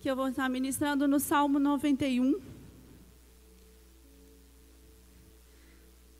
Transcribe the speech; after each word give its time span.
que 0.00 0.10
eu 0.10 0.16
vou 0.16 0.28
estar 0.28 0.48
ministrando 0.48 1.06
no 1.06 1.20
Salmo 1.20 1.58
91. 1.58 2.40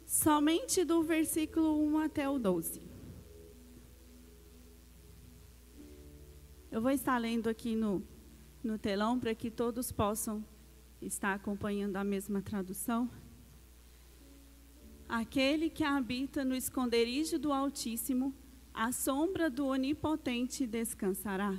Somente 0.04 0.84
do 0.84 1.03
versículo 1.03 1.82
1 1.87 1.98
até 2.01 2.29
o 2.29 2.38
12. 2.38 2.82
Eu 6.71 6.82
vou 6.82 6.90
estar 6.90 7.16
lendo 7.16 7.48
aqui 7.48 7.74
no, 7.74 8.03
no 8.62 8.77
telão 8.77 9.19
para 9.19 9.35
que 9.35 9.51
todos 9.51 9.90
possam 9.90 10.44
estar 11.01 11.33
acompanhando 11.33 11.97
a 11.97 12.04
mesma 12.04 12.42
tradução. 12.42 13.10
Aquele 15.08 15.71
que 15.71 15.83
habita 15.83 16.45
no 16.45 16.55
esconderijo 16.55 17.38
do 17.38 17.51
Altíssimo, 17.51 18.34
a 18.74 18.92
sombra 18.92 19.48
do 19.48 19.66
Onipotente 19.66 20.66
descansará. 20.66 21.59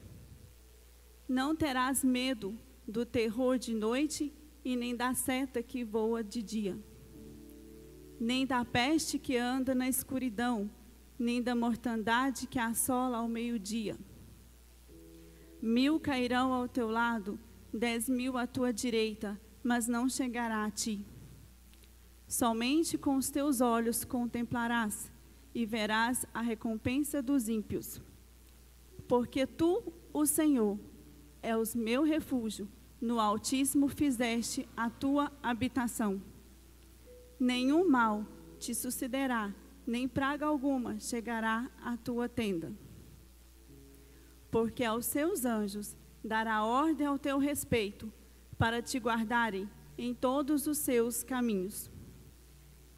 Não 1.31 1.55
terás 1.55 2.03
medo 2.03 2.59
do 2.85 3.05
terror 3.05 3.57
de 3.57 3.73
noite 3.73 4.33
e 4.65 4.75
nem 4.75 4.93
da 4.93 5.13
seta 5.13 5.63
que 5.63 5.81
voa 5.81 6.21
de 6.21 6.41
dia, 6.43 6.77
nem 8.19 8.45
da 8.45 8.65
peste 8.65 9.17
que 9.17 9.37
anda 9.37 9.73
na 9.73 9.87
escuridão, 9.87 10.69
nem 11.17 11.41
da 11.41 11.55
mortandade 11.55 12.47
que 12.47 12.59
assola 12.59 13.19
ao 13.19 13.29
meio-dia. 13.29 13.97
Mil 15.61 16.01
cairão 16.01 16.51
ao 16.51 16.67
teu 16.67 16.89
lado, 16.89 17.39
dez 17.73 18.09
mil 18.09 18.37
à 18.37 18.45
tua 18.45 18.73
direita, 18.73 19.39
mas 19.63 19.87
não 19.87 20.09
chegará 20.09 20.65
a 20.65 20.69
ti. 20.69 21.05
Somente 22.27 22.97
com 22.97 23.15
os 23.15 23.29
teus 23.29 23.61
olhos 23.61 24.03
contemplarás 24.03 25.09
e 25.55 25.65
verás 25.65 26.25
a 26.33 26.41
recompensa 26.41 27.21
dos 27.21 27.47
ímpios. 27.47 28.01
Porque 29.07 29.47
tu, 29.47 29.81
o 30.11 30.25
Senhor, 30.25 30.77
és 31.41 31.73
o 31.73 31.77
meu 31.77 32.03
refúgio, 32.03 32.67
no 32.99 33.19
Altíssimo 33.19 33.87
fizeste 33.87 34.67
a 34.77 34.89
tua 34.89 35.31
habitação. 35.41 36.21
Nenhum 37.39 37.89
mal 37.89 38.25
te 38.59 38.75
sucederá, 38.75 39.53
nem 39.85 40.07
praga 40.07 40.45
alguma 40.45 40.99
chegará 40.99 41.69
à 41.83 41.97
tua 41.97 42.29
tenda. 42.29 42.71
Porque 44.51 44.83
aos 44.83 45.05
seus 45.05 45.45
anjos 45.45 45.95
dará 46.23 46.63
ordem 46.63 47.07
ao 47.07 47.17
teu 47.17 47.39
respeito, 47.39 48.11
para 48.57 48.79
te 48.79 48.99
guardarem 48.99 49.67
em 49.97 50.13
todos 50.13 50.67
os 50.67 50.77
seus 50.77 51.23
caminhos. 51.23 51.89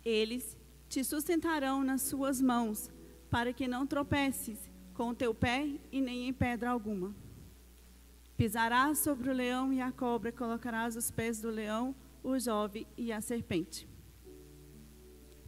Eles 0.03 0.57
te 0.89 1.03
sustentarão 1.03 1.83
nas 1.83 2.01
suas 2.01 2.41
mãos, 2.41 2.91
para 3.29 3.53
que 3.53 3.67
não 3.67 3.87
tropeces 3.87 4.69
com 4.93 5.09
o 5.09 5.15
teu 5.15 5.33
pé 5.33 5.69
e 5.91 6.01
nem 6.01 6.27
em 6.27 6.33
pedra 6.33 6.69
alguma. 6.69 7.15
Pisarás 8.43 8.99
sobre 8.99 9.29
o 9.29 9.33
leão 9.33 9.71
e 9.71 9.79
a 9.79 9.89
cobra, 9.89 10.29
colocarás 10.29 10.97
os 10.97 11.09
pés 11.09 11.39
do 11.39 11.49
leão, 11.49 11.95
o 12.21 12.37
jovem 12.37 12.85
e 12.97 13.09
a 13.09 13.21
serpente. 13.21 13.87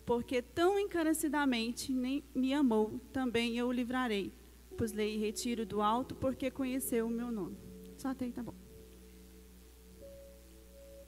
Porque 0.05 0.41
tão 0.41 0.79
encarecidamente 0.79 1.91
me 1.91 2.53
amou, 2.53 2.97
também 3.11 3.57
eu 3.57 3.67
o 3.67 3.72
livrarei. 3.73 4.31
Pois 4.78 4.94
lei 4.94 5.16
e 5.16 5.17
retiro 5.17 5.66
do 5.66 5.81
alto, 5.81 6.16
porque 6.16 6.50
conheceu 6.50 7.07
o 7.07 7.09
meu 7.09 7.29
nome. 7.29 7.57
Só 7.97 8.16
aí, 8.17 8.31
tá 8.31 8.41
bom. 8.41 8.56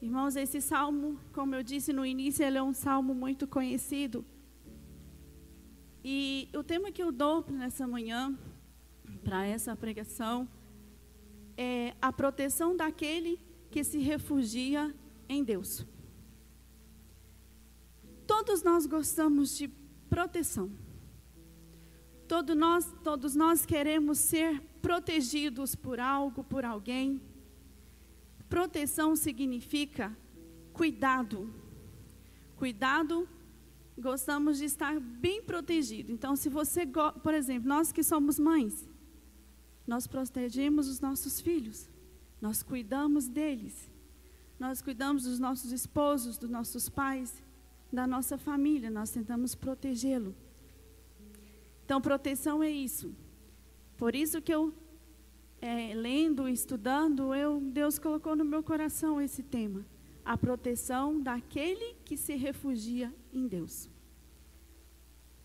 Irmãos, 0.02 0.36
esse 0.36 0.60
salmo, 0.60 1.18
como 1.32 1.56
eu 1.56 1.64
disse 1.64 1.94
no 1.94 2.06
início, 2.06 2.46
ele 2.46 2.58
é 2.58 2.64
um 2.64 2.74
salmo 2.74 3.16
muito 3.16 3.48
conhecido. 3.48 4.26
E 6.04 6.50
o 6.54 6.62
tema 6.66 6.92
que 6.92 7.02
eu 7.02 7.14
dou 7.14 7.46
nessa 7.50 7.88
manhã, 7.88 8.38
para 9.24 9.46
essa 9.46 9.74
pregação, 9.74 10.50
é 11.58 11.96
a 12.00 12.14
proteção 12.14 12.78
daquele 12.78 13.40
que 13.72 13.84
se 13.84 13.98
refugia 13.98 14.96
em 15.28 15.44
Deus. 15.44 15.86
Todos 18.28 18.62
nós 18.62 18.86
gostamos 18.86 19.58
de 19.58 19.68
proteção. 20.10 20.72
Todos 22.28 22.56
nós, 22.56 22.94
todos 23.04 23.36
nós 23.36 23.66
queremos 23.66 24.20
ser 24.20 24.62
protegidos 24.82 25.76
por 25.76 26.00
algo, 26.00 26.44
por 26.44 26.64
alguém. 26.64 27.22
Proteção 28.50 29.16
significa 29.16 30.16
cuidado. 30.74 31.54
Cuidado, 32.56 33.28
gostamos 33.98 34.58
de 34.58 34.66
estar 34.66 35.00
bem 35.00 35.42
protegido. 35.42 36.12
Então, 36.12 36.36
se 36.36 36.50
você, 36.50 36.86
por 37.24 37.34
exemplo, 37.34 37.68
nós 37.68 37.92
que 37.92 38.04
somos 38.04 38.40
mães, 38.40 38.87
nós 39.88 40.06
protegemos 40.06 40.88
os 40.88 41.00
nossos 41.00 41.40
filhos, 41.40 41.90
nós 42.42 42.62
cuidamos 42.62 43.28
deles, 43.28 43.90
nós 44.60 44.82
cuidamos 44.82 45.24
dos 45.24 45.40
nossos 45.40 45.72
esposos, 45.72 46.38
dos 46.38 46.50
nossos 46.50 46.90
pais, 46.90 47.42
da 47.92 48.06
nossa 48.06 48.38
família, 48.38 48.92
nós 48.92 49.12
tentamos 49.12 49.56
protegê-lo. 49.56 50.36
Então, 51.86 52.02
proteção 52.02 52.62
é 52.62 52.70
isso. 52.70 53.16
Por 53.96 54.14
isso 54.14 54.42
que 54.42 54.54
eu 54.54 54.74
é, 55.62 55.94
lendo, 55.96 56.48
estudando, 56.48 57.34
eu, 57.34 57.60
Deus 57.60 57.98
colocou 57.98 58.36
no 58.36 58.46
meu 58.46 58.62
coração 58.62 59.22
esse 59.22 59.42
tema: 59.42 59.86
a 60.24 60.38
proteção 60.38 61.20
daquele 61.20 61.96
que 62.04 62.18
se 62.18 62.36
refugia 62.36 63.14
em 63.32 63.48
Deus. 63.48 63.90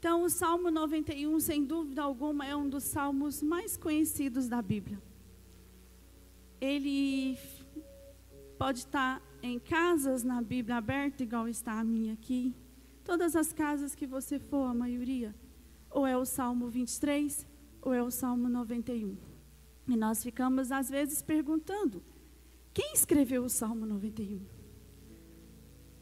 Então, 0.03 0.25
o 0.25 0.29
Salmo 0.29 0.69
91, 0.69 1.39
sem 1.39 1.65
dúvida 1.65 2.03
alguma, 2.03 2.45
é 2.45 2.57
um 2.57 2.69
dos 2.69 2.83
salmos 2.83 3.41
mais 3.41 3.77
conhecidos 3.77 4.49
da 4.49 4.61
Bíblia. 4.61 5.01
Ele 6.61 7.39
pode 8.59 8.81
estar 8.81 9.23
em 9.41 9.61
casas 9.61 10.25
na 10.25 10.43
Bíblia 10.43 10.79
aberta, 10.79 11.23
igual 11.23 11.47
está 11.47 11.79
a 11.79 11.85
minha 11.85 12.15
aqui. 12.15 12.53
Todas 13.05 13.37
as 13.37 13.53
casas 13.53 13.95
que 13.95 14.05
você 14.05 14.41
for, 14.41 14.65
a 14.65 14.75
maioria. 14.75 15.33
Ou 15.89 16.05
é 16.05 16.17
o 16.17 16.25
Salmo 16.25 16.69
23, 16.69 17.47
ou 17.81 17.95
é 17.95 18.03
o 18.03 18.11
Salmo 18.11 18.49
91. 18.49 19.17
E 19.87 19.97
nós 19.97 20.21
ficamos, 20.21 20.73
às 20.73 20.91
vezes, 20.91 21.23
perguntando: 21.23 22.03
quem 22.75 22.93
escreveu 22.93 23.45
o 23.45 23.49
Salmo 23.49 23.87
91? 23.87 24.41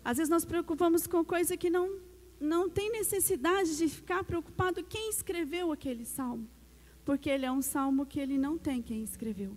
Às 0.02 0.16
vezes 0.16 0.30
nós 0.30 0.46
preocupamos 0.46 1.06
com 1.06 1.22
coisa 1.22 1.54
que 1.54 1.68
não, 1.68 2.00
não 2.40 2.70
tem 2.70 2.90
necessidade 2.90 3.76
de 3.76 3.86
ficar 3.88 4.24
preocupado 4.24 4.82
quem 4.82 5.10
escreveu 5.10 5.70
aquele 5.70 6.06
salmo, 6.06 6.48
porque 7.04 7.28
ele 7.28 7.44
é 7.44 7.52
um 7.52 7.60
salmo 7.60 8.06
que 8.06 8.18
ele 8.18 8.38
não 8.38 8.56
tem 8.56 8.80
quem 8.80 9.02
escreveu. 9.02 9.56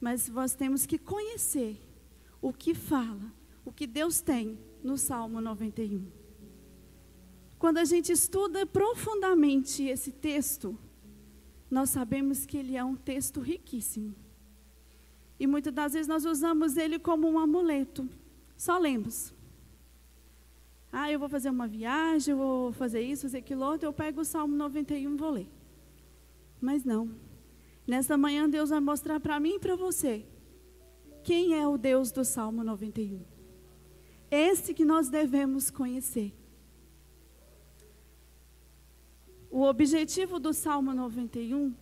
Mas 0.00 0.28
nós 0.28 0.54
temos 0.54 0.86
que 0.86 0.96
conhecer 0.96 1.80
o 2.40 2.52
que 2.52 2.72
fala, 2.74 3.32
o 3.64 3.72
que 3.72 3.86
Deus 3.86 4.20
tem 4.20 4.58
no 4.82 4.96
Salmo 4.96 5.40
91. 5.40 6.06
Quando 7.58 7.78
a 7.78 7.84
gente 7.84 8.12
estuda 8.12 8.64
profundamente 8.66 9.82
esse 9.84 10.12
texto, 10.12 10.78
nós 11.70 11.90
sabemos 11.90 12.46
que 12.46 12.56
ele 12.56 12.76
é 12.76 12.84
um 12.84 12.94
texto 12.94 13.40
riquíssimo. 13.40 14.14
E 15.40 15.46
muitas 15.46 15.72
das 15.72 15.94
vezes 15.94 16.06
nós 16.06 16.24
usamos 16.24 16.76
ele 16.76 16.98
como 16.98 17.28
um 17.28 17.38
amuleto. 17.38 18.08
Só 18.56 18.78
lemos. 18.78 19.34
Ah, 20.92 21.10
eu 21.10 21.18
vou 21.18 21.28
fazer 21.28 21.50
uma 21.50 21.66
viagem, 21.66 22.32
eu 22.32 22.38
vou 22.38 22.72
fazer 22.72 23.00
isso, 23.00 23.22
fazer 23.22 23.38
aquilo 23.38 23.64
outro, 23.64 23.86
eu 23.86 23.92
pego 23.92 24.20
o 24.20 24.24
Salmo 24.24 24.56
91 24.56 25.14
e 25.14 25.16
vou 25.16 25.30
ler. 25.30 25.48
Mas 26.60 26.84
não. 26.84 27.10
Nesta 27.86 28.16
manhã 28.16 28.48
Deus 28.48 28.70
vai 28.70 28.80
mostrar 28.80 29.20
para 29.20 29.38
mim 29.38 29.54
e 29.54 29.58
para 29.58 29.76
você 29.76 30.24
quem 31.22 31.54
é 31.54 31.66
o 31.66 31.76
Deus 31.76 32.10
do 32.12 32.24
Salmo 32.24 32.62
91. 32.62 33.20
Esse 34.30 34.72
que 34.72 34.84
nós 34.84 35.08
devemos 35.08 35.70
conhecer. 35.70 36.32
O 39.50 39.62
objetivo 39.62 40.38
do 40.38 40.52
Salmo 40.52 40.92
91 40.92 41.74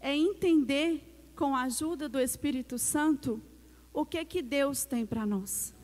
é 0.00 0.16
entender, 0.16 1.32
com 1.34 1.54
a 1.54 1.62
ajuda 1.62 2.08
do 2.08 2.18
Espírito 2.18 2.78
Santo, 2.78 3.40
o 3.92 4.04
que 4.04 4.24
que 4.24 4.42
Deus 4.42 4.84
tem 4.84 5.06
para 5.06 5.24
nós. 5.24 5.74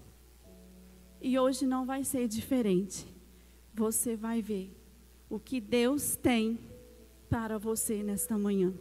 E 1.26 1.38
hoje 1.38 1.64
não 1.64 1.86
vai 1.86 2.04
ser 2.04 2.28
diferente. 2.28 3.06
Você 3.72 4.14
vai 4.14 4.42
ver 4.42 4.70
o 5.26 5.40
que 5.40 5.58
Deus 5.58 6.16
tem 6.16 6.60
para 7.30 7.56
você 7.56 8.02
nesta 8.02 8.36
manhã. 8.36 8.74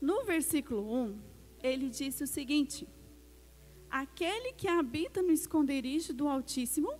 No 0.00 0.24
versículo 0.24 0.90
1, 0.90 1.18
ele 1.62 1.90
disse 1.90 2.24
o 2.24 2.26
seguinte: 2.26 2.88
Aquele 3.90 4.54
que 4.54 4.66
habita 4.66 5.20
no 5.20 5.32
esconderijo 5.32 6.14
do 6.14 6.26
Altíssimo, 6.26 6.94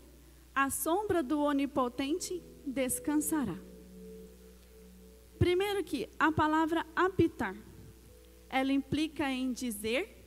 à 0.54 0.68
sombra 0.68 1.22
do 1.22 1.40
Onipotente, 1.40 2.42
descansará. 2.66 3.58
Primeiro 5.38 5.82
que 5.82 6.06
a 6.18 6.30
palavra 6.30 6.86
habitar, 6.94 7.56
ela 8.49 8.73
implica 8.73 9.31
em 9.31 9.52
dizer 9.52 10.25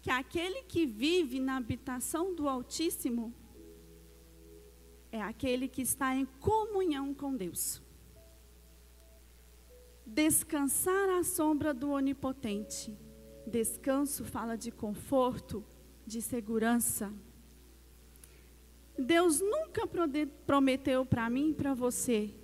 que 0.00 0.10
aquele 0.10 0.62
que 0.64 0.84
vive 0.84 1.40
na 1.40 1.56
habitação 1.56 2.34
do 2.34 2.48
Altíssimo 2.48 3.34
é 5.10 5.22
aquele 5.22 5.68
que 5.68 5.82
está 5.82 6.14
em 6.14 6.26
comunhão 6.40 7.14
com 7.14 7.34
Deus. 7.34 7.80
Descansar 10.04 11.08
à 11.08 11.22
sombra 11.22 11.72
do 11.72 11.90
Onipotente. 11.90 12.96
Descanso 13.46 14.24
fala 14.24 14.56
de 14.56 14.70
conforto, 14.70 15.64
de 16.06 16.20
segurança. 16.20 17.12
Deus 18.98 19.40
nunca 19.40 19.86
prometeu 20.46 21.04
para 21.06 21.30
mim 21.30 21.50
e 21.50 21.54
para 21.54 21.74
você 21.74 22.34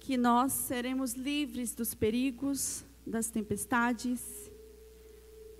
que 0.00 0.16
nós 0.16 0.52
seremos 0.52 1.12
livres 1.12 1.74
dos 1.74 1.94
perigos, 1.94 2.84
das 3.10 3.28
tempestades, 3.28 4.50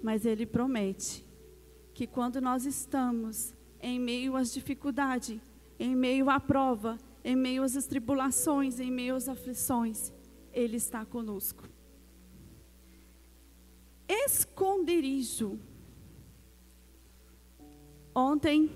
mas 0.03 0.25
Ele 0.25 0.47
promete 0.47 1.27
que 1.93 2.07
quando 2.07 2.41
nós 2.41 2.65
estamos 2.65 3.55
em 3.81 3.99
meio 3.99 4.37
às 4.37 4.53
dificuldades, 4.53 5.41
em 5.79 5.95
meio 5.95 6.31
à 6.31 6.41
prova, 6.41 6.97
em 7.23 7.37
meio 7.37 7.63
às 7.63 7.75
tribulações, 7.87 8.81
em 8.81 8.91
meio 8.91 9.15
às 9.15 9.29
aflições, 9.29 10.13
Ele 10.53 10.77
está 10.77 11.05
conosco. 11.05 11.65
Esconderijo. 14.09 15.59
Ontem 18.15 18.71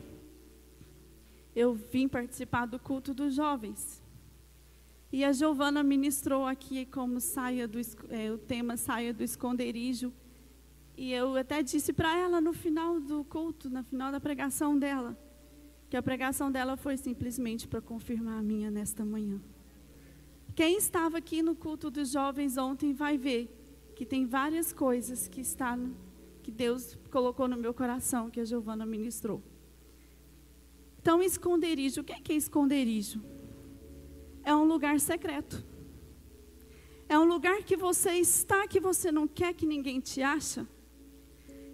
eu 1.56 1.74
vim 1.74 2.08
participar 2.08 2.66
do 2.66 2.78
culto 2.78 3.14
dos 3.14 3.34
jovens. 3.34 4.03
E 5.14 5.24
a 5.24 5.30
Giovana 5.30 5.80
ministrou 5.84 6.44
aqui 6.44 6.84
como 6.86 7.20
saia 7.20 7.68
do, 7.68 7.78
é, 8.10 8.32
o 8.32 8.36
tema 8.36 8.76
saia 8.76 9.14
do 9.14 9.22
esconderijo. 9.22 10.12
E 10.96 11.12
eu 11.12 11.36
até 11.36 11.62
disse 11.62 11.92
para 11.92 12.18
ela 12.18 12.40
no 12.40 12.52
final 12.52 12.98
do 12.98 13.22
culto, 13.22 13.70
no 13.70 13.84
final 13.84 14.10
da 14.10 14.18
pregação 14.18 14.76
dela, 14.76 15.16
que 15.88 15.96
a 15.96 16.02
pregação 16.02 16.50
dela 16.50 16.76
foi 16.76 16.96
simplesmente 16.96 17.68
para 17.68 17.80
confirmar 17.80 18.40
a 18.40 18.42
minha 18.42 18.72
nesta 18.72 19.04
manhã. 19.04 19.40
Quem 20.52 20.76
estava 20.76 21.18
aqui 21.18 21.44
no 21.44 21.54
culto 21.54 21.92
dos 21.92 22.10
jovens 22.10 22.56
ontem 22.56 22.92
vai 22.92 23.16
ver 23.16 23.48
que 23.94 24.04
tem 24.04 24.26
várias 24.26 24.72
coisas 24.72 25.28
que 25.28 25.40
está 25.40 25.78
que 26.42 26.50
Deus 26.50 26.98
colocou 27.12 27.46
no 27.46 27.56
meu 27.56 27.72
coração 27.72 28.28
que 28.28 28.40
a 28.40 28.44
Giovana 28.44 28.84
ministrou. 28.84 29.40
Então, 31.00 31.22
esconderijo, 31.22 32.00
o 32.00 32.04
que 32.04 32.12
é, 32.12 32.20
que 32.20 32.32
é 32.32 32.36
esconderijo? 32.36 33.22
É 34.44 34.54
um 34.54 34.64
lugar 34.64 35.00
secreto. 35.00 35.64
É 37.08 37.18
um 37.18 37.24
lugar 37.24 37.62
que 37.62 37.76
você 37.76 38.12
está 38.12 38.66
que 38.68 38.80
você 38.80 39.10
não 39.10 39.26
quer 39.26 39.54
que 39.54 39.66
ninguém 39.66 40.00
te 40.00 40.22
acha. 40.22 40.66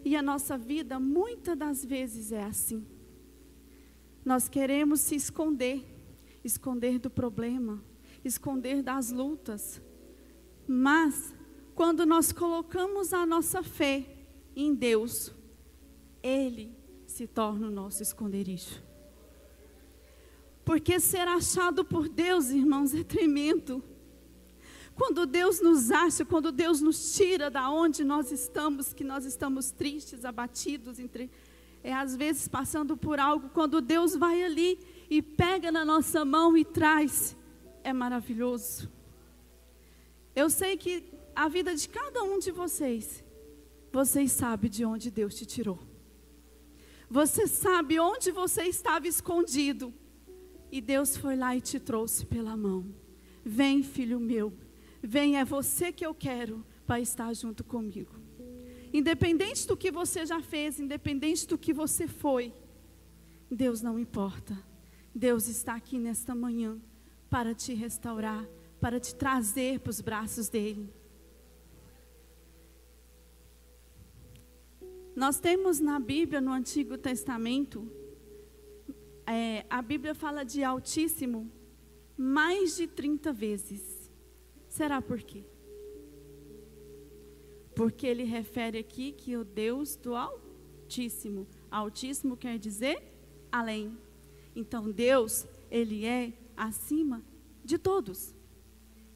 E 0.05 0.17
a 0.17 0.23
nossa 0.23 0.57
vida 0.57 0.99
muitas 0.99 1.57
das 1.57 1.85
vezes 1.85 2.33
é 2.33 2.45
assim. 2.45 2.87
Nós 4.25 4.49
queremos 4.49 5.01
se 5.01 5.15
esconder, 5.15 5.85
esconder 6.45 6.99
do 6.99 7.11
problema, 7.11 7.83
esconder 8.25 8.83
das 8.83 9.11
lutas. 9.11 9.83
Mas 10.67 11.35
quando 11.75 12.07
nós 12.07 12.33
colocamos 12.33 13.13
a 13.13 13.27
nossa 13.27 13.63
fé 13.63 14.07
em 14.55 14.75
Deus, 14.75 15.35
ele 16.23 16.77
se 17.07 17.27
torna 17.27 17.69
o 17.69 17.71
nosso 17.71 18.03
esconderijo. 18.03 18.90
Porque 20.65 21.01
ser 21.01 21.27
achado 21.27 21.85
por 21.85 22.09
Deus, 22.09 22.51
irmãos, 22.51 22.95
é 22.95 23.03
tremendo. 23.03 23.83
Quando 24.95 25.25
Deus 25.25 25.61
nos 25.61 25.91
acha, 25.91 26.25
quando 26.25 26.53
Deus 26.53 26.81
nos 26.81 27.15
tira 27.17 27.51
da 27.51 27.71
onde 27.71 28.05
nós 28.05 28.31
estamos, 28.31 28.93
que 28.93 29.03
nós 29.03 29.25
estamos 29.25 29.71
tristes, 29.71 30.25
abatidos, 30.25 30.99
entre, 30.99 31.31
é, 31.83 31.93
às 31.93 32.15
vezes 32.15 32.47
passando 32.47 32.97
por 32.97 33.19
algo, 33.19 33.49
quando 33.49 33.81
Deus 33.81 34.15
vai 34.15 34.43
ali 34.43 34.79
e 35.09 35.23
pega 35.23 35.73
na 35.73 35.85
nossa 35.85 36.25
mão 36.25 36.57
e 36.57 36.65
traz, 36.65 37.35
é 37.83 37.93
maravilhoso. 37.93 38.91
Eu 40.37 40.51
sei 40.51 40.77
que 40.77 41.05
a 41.35 41.49
vida 41.49 41.75
de 41.75 41.89
cada 41.89 42.23
um 42.23 42.39
de 42.39 42.51
vocês, 42.51 43.25
vocês 43.91 44.33
sabem 44.33 44.71
de 44.71 44.85
onde 44.85 45.11
Deus 45.11 45.35
te 45.35 45.47
tirou. 45.47 45.79
Você 47.09 47.47
sabe 47.47 47.99
onde 47.99 48.31
você 48.31 48.65
estava 48.65 49.09
escondido. 49.09 49.93
E 50.71 50.81
Deus 50.81 51.17
foi 51.17 51.37
lá 51.37 51.57
e 51.57 51.61
te 51.61 51.81
trouxe 51.81 52.25
pela 52.25 52.57
mão. 52.57 52.87
Vem, 53.45 53.83
filho 53.83 54.21
meu 54.21 54.53
Vem, 55.03 55.39
é 55.39 55.45
você 55.45 55.93
que 55.93 56.05
eu 56.05 56.15
quero 56.15 56.65
para 56.87 57.01
estar 57.01 57.33
junto 57.35 57.65
comigo. 57.65 58.15
Independente 58.93 59.67
do 59.67 59.77
que 59.77 59.91
você 59.91 60.27
já 60.27 60.43
fez, 60.43 60.79
independente 60.79 61.47
do 61.47 61.57
que 61.57 61.73
você 61.73 62.07
foi, 62.07 62.53
Deus 63.51 63.81
não 63.81 63.99
importa. 63.99 64.59
Deus 65.15 65.49
está 65.49 65.75
aqui 65.75 65.99
nesta 65.99 66.35
manhã 66.35 66.79
para 67.31 67.55
te 67.55 67.73
restaurar, 67.73 68.47
para 68.81 69.01
te 69.01 69.15
trazer 69.15 69.81
para 69.81 69.91
os 69.91 70.01
braços 70.01 70.49
dele. 70.49 70.93
Nós 75.17 75.39
temos 75.39 75.81
na 75.81 75.99
Bíblia, 75.99 76.41
no 76.41 76.53
Antigo 76.53 76.97
Testamento, 76.99 77.91
é, 79.33 79.65
a 79.71 79.81
Bíblia 79.81 80.13
fala 80.13 80.45
de 80.45 80.65
Altíssimo 80.65 81.49
mais 82.17 82.77
de 82.77 82.89
30 82.89 83.33
vezes. 83.33 84.11
Será 84.69 85.01
por 85.01 85.23
quê? 85.23 85.45
Porque 87.77 88.09
ele 88.09 88.25
refere 88.25 88.79
aqui 88.79 89.13
que 89.13 89.37
o 89.37 89.45
Deus 89.45 89.95
do 89.95 90.17
Altíssimo, 90.17 91.47
Altíssimo 91.71 92.37
quer 92.37 92.59
dizer 92.59 93.01
além. 93.53 93.97
Então 94.55 94.91
Deus, 94.91 95.47
ele 95.71 96.05
é 96.05 96.33
acima 96.57 97.23
de 97.65 97.79
todos. 97.79 98.35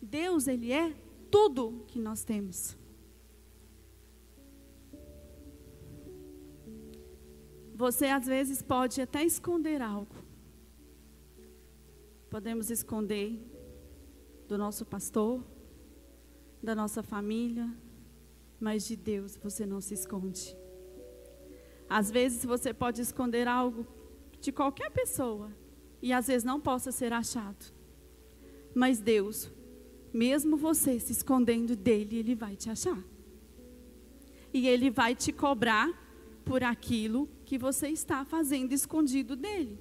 Deus, 0.00 0.46
ele 0.46 0.70
é 0.70 0.94
tudo 1.28 1.84
que 1.88 1.98
nós 1.98 2.22
temos. 2.22 2.76
Você 7.74 8.06
às 8.06 8.24
vezes 8.24 8.62
pode 8.62 9.00
até 9.00 9.24
esconder 9.24 9.82
algo. 9.82 10.14
Podemos 12.30 12.70
esconder 12.70 13.44
do 14.46 14.56
nosso 14.56 14.86
pastor, 14.86 15.42
da 16.62 16.72
nossa 16.72 17.02
família, 17.02 17.68
mas 18.60 18.86
de 18.86 18.94
Deus 18.94 19.36
você 19.36 19.66
não 19.66 19.80
se 19.80 19.92
esconde. 19.92 20.56
Às 21.88 22.12
vezes 22.12 22.44
você 22.44 22.72
pode 22.72 23.02
esconder 23.02 23.48
algo 23.48 23.84
de 24.40 24.52
qualquer 24.52 24.90
pessoa 24.90 25.50
e 26.00 26.12
às 26.12 26.28
vezes 26.28 26.44
não 26.44 26.60
possa 26.60 26.92
ser 26.92 27.12
achado. 27.12 27.74
Mas 28.72 29.00
Deus, 29.00 29.50
mesmo 30.12 30.56
você 30.56 31.00
se 31.00 31.10
escondendo 31.10 31.74
dele, 31.74 32.18
ele 32.18 32.36
vai 32.36 32.54
te 32.54 32.70
achar. 32.70 33.02
E 34.52 34.68
ele 34.68 34.90
vai 34.90 35.16
te 35.16 35.32
cobrar 35.32 35.88
por 36.44 36.62
aquilo 36.62 37.28
que 37.44 37.58
você 37.58 37.88
está 37.88 38.24
fazendo 38.24 38.72
escondido 38.72 39.36
dele. 39.36 39.78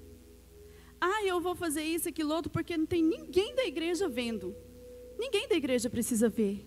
Ah, 0.99 1.23
eu 1.25 1.41
vou 1.41 1.55
fazer 1.55 1.83
isso, 1.83 2.07
aquilo 2.07 2.33
outro, 2.33 2.51
porque 2.51 2.77
não 2.77 2.85
tem 2.85 3.03
ninguém 3.03 3.55
da 3.55 3.65
igreja 3.65 4.07
vendo. 4.07 4.55
Ninguém 5.17 5.47
da 5.47 5.55
igreja 5.55 5.89
precisa 5.89 6.29
ver. 6.29 6.65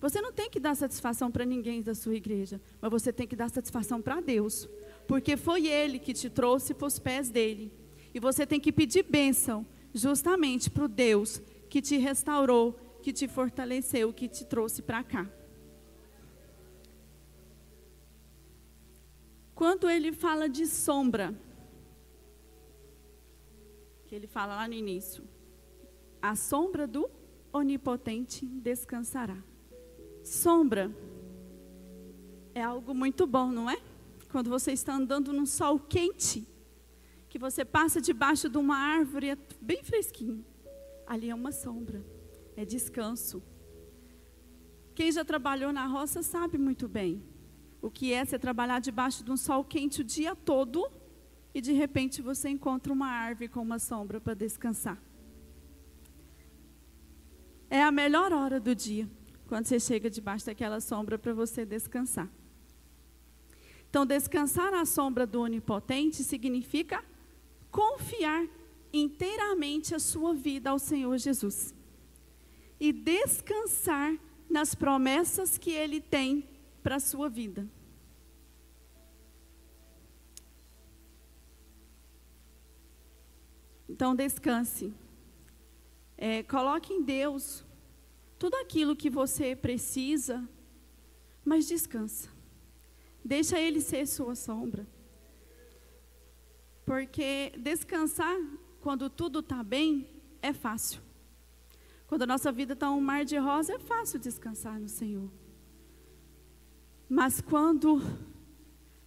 Você 0.00 0.20
não 0.20 0.32
tem 0.32 0.50
que 0.50 0.60
dar 0.60 0.74
satisfação 0.74 1.30
para 1.30 1.44
ninguém 1.44 1.82
da 1.82 1.94
sua 1.94 2.14
igreja, 2.14 2.60
mas 2.80 2.90
você 2.90 3.12
tem 3.12 3.26
que 3.26 3.34
dar 3.34 3.48
satisfação 3.48 4.00
para 4.00 4.20
Deus, 4.20 4.68
porque 5.08 5.36
foi 5.36 5.66
Ele 5.66 5.98
que 5.98 6.12
te 6.12 6.28
trouxe 6.28 6.74
para 6.74 6.86
os 6.86 6.98
pés 6.98 7.30
dele. 7.30 7.72
E 8.14 8.20
você 8.20 8.46
tem 8.46 8.60
que 8.60 8.70
pedir 8.70 9.02
bênção 9.02 9.66
justamente 9.92 10.70
para 10.70 10.84
o 10.84 10.88
Deus 10.88 11.40
que 11.68 11.80
te 11.80 11.96
restaurou, 11.96 12.78
que 13.02 13.12
te 13.12 13.26
fortaleceu, 13.26 14.12
que 14.12 14.28
te 14.28 14.44
trouxe 14.44 14.82
para 14.82 15.02
cá. 15.02 15.28
Quando 19.56 19.88
ele 19.88 20.12
fala 20.12 20.50
de 20.50 20.66
sombra, 20.66 21.34
que 24.06 24.14
ele 24.14 24.26
fala 24.26 24.54
lá 24.54 24.68
no 24.68 24.74
início. 24.74 25.24
A 26.20 26.36
sombra 26.36 26.86
do 26.86 27.08
onipotente 27.50 28.44
descansará. 28.44 29.42
Sombra 30.22 30.94
é 32.54 32.62
algo 32.62 32.92
muito 32.94 33.26
bom, 33.26 33.50
não 33.50 33.70
é? 33.70 33.80
Quando 34.30 34.50
você 34.50 34.72
está 34.72 34.94
andando 34.94 35.32
num 35.32 35.46
sol 35.46 35.80
quente, 35.80 36.46
que 37.26 37.38
você 37.38 37.64
passa 37.64 37.98
debaixo 37.98 38.50
de 38.50 38.58
uma 38.58 38.76
árvore 38.76 39.30
é 39.30 39.38
bem 39.58 39.82
fresquinho. 39.82 40.44
Ali 41.06 41.30
é 41.30 41.34
uma 41.34 41.50
sombra. 41.50 42.04
é 42.54 42.64
descanso. 42.66 43.42
Quem 44.94 45.10
já 45.10 45.24
trabalhou 45.24 45.72
na 45.72 45.86
roça 45.86 46.22
sabe 46.22 46.58
muito 46.58 46.86
bem 46.86 47.35
o 47.80 47.90
que 47.90 48.12
é 48.12 48.24
você 48.24 48.38
trabalhar 48.38 48.80
debaixo 48.80 49.22
de 49.22 49.30
um 49.30 49.36
sol 49.36 49.64
quente 49.64 50.00
o 50.00 50.04
dia 50.04 50.34
todo 50.34 50.90
e 51.54 51.60
de 51.60 51.72
repente 51.72 52.20
você 52.20 52.48
encontra 52.48 52.92
uma 52.92 53.08
árvore 53.08 53.48
com 53.48 53.60
uma 53.60 53.78
sombra 53.78 54.20
para 54.20 54.34
descansar. 54.34 55.00
É 57.68 57.82
a 57.82 57.90
melhor 57.90 58.32
hora 58.32 58.60
do 58.60 58.74
dia, 58.74 59.08
quando 59.48 59.66
você 59.66 59.80
chega 59.80 60.10
debaixo 60.10 60.46
daquela 60.46 60.80
sombra 60.80 61.18
para 61.18 61.32
você 61.32 61.64
descansar. 61.64 62.28
Então, 63.88 64.04
descansar 64.04 64.74
à 64.74 64.84
sombra 64.84 65.26
do 65.26 65.40
Onipotente 65.40 66.22
significa 66.22 67.02
confiar 67.70 68.46
inteiramente 68.92 69.94
a 69.94 69.98
sua 69.98 70.34
vida 70.34 70.70
ao 70.70 70.78
Senhor 70.78 71.16
Jesus 71.16 71.74
e 72.78 72.92
descansar 72.92 74.16
nas 74.48 74.74
promessas 74.74 75.56
que 75.56 75.70
Ele 75.70 76.00
tem 76.00 76.46
para 76.86 76.96
a 76.96 77.00
sua 77.00 77.28
vida. 77.28 77.68
Então, 83.88 84.14
descanse. 84.14 84.94
É, 86.16 86.44
coloque 86.44 86.92
em 86.92 87.02
Deus 87.02 87.66
tudo 88.38 88.54
aquilo 88.58 88.94
que 88.94 89.10
você 89.10 89.56
precisa, 89.56 90.48
mas 91.44 91.66
descansa. 91.66 92.30
Deixa 93.24 93.58
Ele 93.58 93.80
ser 93.80 94.06
sua 94.06 94.36
sombra. 94.36 94.86
Porque 96.84 97.52
descansar 97.58 98.38
quando 98.80 99.10
tudo 99.10 99.40
está 99.40 99.64
bem 99.64 100.08
é 100.40 100.52
fácil. 100.52 101.02
Quando 102.06 102.22
a 102.22 102.26
nossa 102.26 102.52
vida 102.52 102.74
está 102.74 102.88
um 102.92 103.00
mar 103.00 103.24
de 103.24 103.36
rosa, 103.38 103.74
é 103.74 103.78
fácil 103.80 104.20
descansar 104.20 104.78
no 104.78 104.88
Senhor. 104.88 105.28
Mas 107.08 107.40
quando 107.40 108.00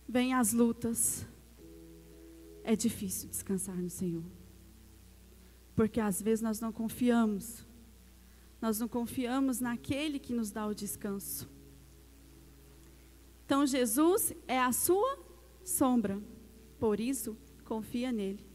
vem 0.08 0.34
as 0.34 0.54
lutas, 0.54 1.26
é 2.64 2.76
difícil 2.76 3.30
descansar 3.30 3.76
no 3.76 3.90
Senhor. 3.90 4.24
Porque 5.76 6.00
às 6.00 6.22
vezes 6.22 6.42
nós 6.42 6.60
não 6.60 6.72
confiamos. 6.72 7.66
Nós 8.62 8.80
não 8.80 8.88
confiamos 8.88 9.60
naquele 9.60 10.20
que 10.20 10.34
nos 10.34 10.52
dá 10.52 10.66
o 10.66 10.74
descanso. 10.74 11.50
Então 13.46 13.66
Jesus 13.66 14.34
é 14.48 14.60
a 14.60 14.72
sua 14.72 15.18
sombra. 15.64 16.22
Por 16.80 17.00
isso, 17.00 17.38
confia 17.66 18.12
nele. 18.12 18.46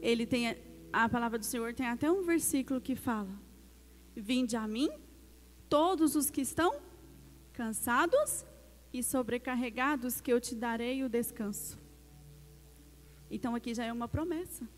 Ele 0.00 0.26
tem 0.26 0.56
a 0.92 1.08
palavra 1.08 1.38
do 1.38 1.44
Senhor 1.44 1.74
tem 1.74 1.86
até 1.86 2.10
um 2.10 2.22
versículo 2.22 2.80
que 2.80 2.94
fala: 2.94 3.47
Vinde 4.20 4.56
a 4.56 4.66
mim, 4.66 4.90
todos 5.68 6.16
os 6.16 6.28
que 6.28 6.40
estão 6.40 6.80
cansados 7.52 8.44
e 8.92 9.00
sobrecarregados, 9.00 10.20
que 10.20 10.32
eu 10.32 10.40
te 10.40 10.56
darei 10.56 11.04
o 11.04 11.08
descanso. 11.08 11.78
Então 13.30 13.54
aqui 13.54 13.72
já 13.74 13.84
é 13.84 13.92
uma 13.92 14.08
promessa, 14.08 14.68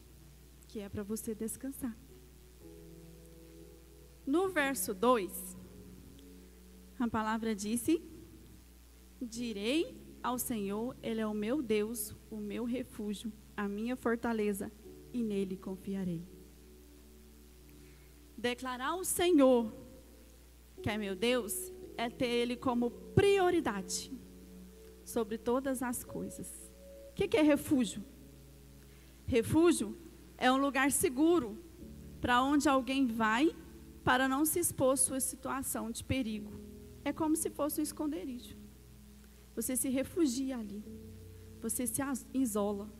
que 0.68 0.80
é 0.80 0.90
para 0.90 1.02
você 1.02 1.34
descansar. 1.34 1.96
No 4.26 4.50
verso 4.50 4.92
2, 4.92 5.56
a 6.98 7.08
palavra 7.08 7.54
disse: 7.54 8.02
Direi 9.22 9.96
ao 10.22 10.38
Senhor, 10.38 10.94
Ele 11.02 11.22
é 11.22 11.26
o 11.26 11.32
meu 11.32 11.62
Deus, 11.62 12.14
o 12.30 12.36
meu 12.36 12.64
refúgio, 12.64 13.32
a 13.56 13.66
minha 13.66 13.96
fortaleza, 13.96 14.70
e 15.14 15.22
nele 15.22 15.56
confiarei. 15.56 16.39
Declarar 18.40 18.92
ao 18.92 19.04
Senhor, 19.04 19.70
que 20.82 20.88
é 20.88 20.96
meu 20.96 21.14
Deus, 21.14 21.70
é 21.94 22.08
ter 22.08 22.24
Ele 22.24 22.56
como 22.56 22.90
prioridade 22.90 24.10
sobre 25.04 25.36
todas 25.36 25.82
as 25.82 26.02
coisas. 26.02 26.48
O 27.10 27.14
que, 27.14 27.28
que 27.28 27.36
é 27.36 27.42
refúgio? 27.42 28.02
Refúgio 29.26 29.94
é 30.38 30.50
um 30.50 30.56
lugar 30.56 30.90
seguro 30.90 31.62
para 32.18 32.42
onde 32.42 32.66
alguém 32.66 33.06
vai 33.06 33.54
para 34.02 34.26
não 34.26 34.46
se 34.46 34.58
expor 34.58 34.94
à 34.94 34.96
sua 34.96 35.20
situação 35.20 35.90
de 35.90 36.02
perigo. 36.02 36.58
É 37.04 37.12
como 37.12 37.36
se 37.36 37.50
fosse 37.50 37.80
um 37.80 37.84
esconderijo. 37.84 38.56
Você 39.54 39.76
se 39.76 39.90
refugia 39.90 40.56
ali. 40.56 40.82
Você 41.60 41.86
se 41.86 42.00
isola. 42.32 42.90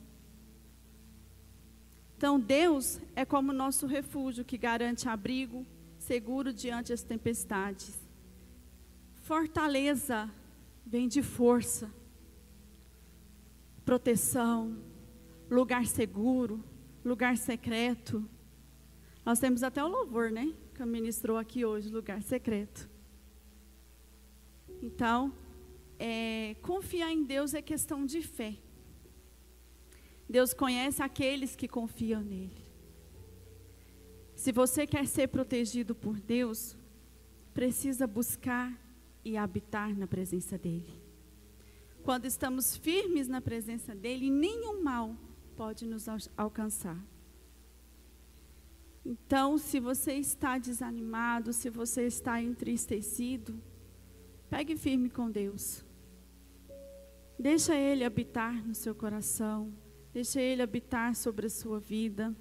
Então, 2.20 2.38
Deus 2.38 3.00
é 3.16 3.24
como 3.24 3.50
nosso 3.50 3.86
refúgio 3.86 4.44
que 4.44 4.58
garante 4.58 5.08
abrigo 5.08 5.66
seguro 5.96 6.52
diante 6.52 6.90
das 6.90 7.02
tempestades. 7.02 7.98
Fortaleza 9.22 10.30
vem 10.84 11.08
de 11.08 11.22
força, 11.22 11.90
proteção, 13.86 14.84
lugar 15.50 15.86
seguro, 15.86 16.62
lugar 17.02 17.38
secreto. 17.38 18.28
Nós 19.24 19.38
temos 19.38 19.62
até 19.62 19.82
o 19.82 19.88
louvor, 19.88 20.30
né? 20.30 20.52
Que 20.74 20.84
ministrou 20.84 21.38
aqui 21.38 21.64
hoje, 21.64 21.88
lugar 21.88 22.20
secreto. 22.22 22.86
Então, 24.82 25.32
é, 25.98 26.54
confiar 26.60 27.10
em 27.10 27.24
Deus 27.24 27.54
é 27.54 27.62
questão 27.62 28.04
de 28.04 28.20
fé. 28.20 28.58
Deus 30.30 30.54
conhece 30.54 31.02
aqueles 31.02 31.56
que 31.56 31.66
confiam 31.66 32.22
nele. 32.22 32.64
Se 34.36 34.52
você 34.52 34.86
quer 34.86 35.08
ser 35.08 35.26
protegido 35.26 35.92
por 35.92 36.20
Deus, 36.20 36.76
precisa 37.52 38.06
buscar 38.06 38.72
e 39.24 39.36
habitar 39.36 39.92
na 39.92 40.06
presença 40.06 40.56
dele. 40.56 41.02
Quando 42.04 42.26
estamos 42.26 42.76
firmes 42.76 43.26
na 43.26 43.40
presença 43.40 43.92
dele, 43.92 44.30
nenhum 44.30 44.80
mal 44.80 45.16
pode 45.56 45.84
nos 45.84 46.06
alcançar. 46.36 47.04
Então, 49.04 49.58
se 49.58 49.80
você 49.80 50.12
está 50.12 50.58
desanimado, 50.58 51.52
se 51.52 51.68
você 51.68 52.06
está 52.06 52.40
entristecido, 52.40 53.60
pegue 54.48 54.76
firme 54.76 55.10
com 55.10 55.28
Deus. 55.28 55.84
Deixa 57.36 57.74
ele 57.74 58.04
habitar 58.04 58.64
no 58.64 58.76
seu 58.76 58.94
coração. 58.94 59.74
Deixa 60.12 60.40
Ele 60.40 60.62
habitar 60.62 61.14
sobre 61.14 61.46
a 61.46 61.50
sua 61.50 61.78
vida. 61.78 62.34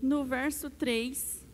No 0.00 0.24
verso 0.24 0.70
3, 0.70 1.46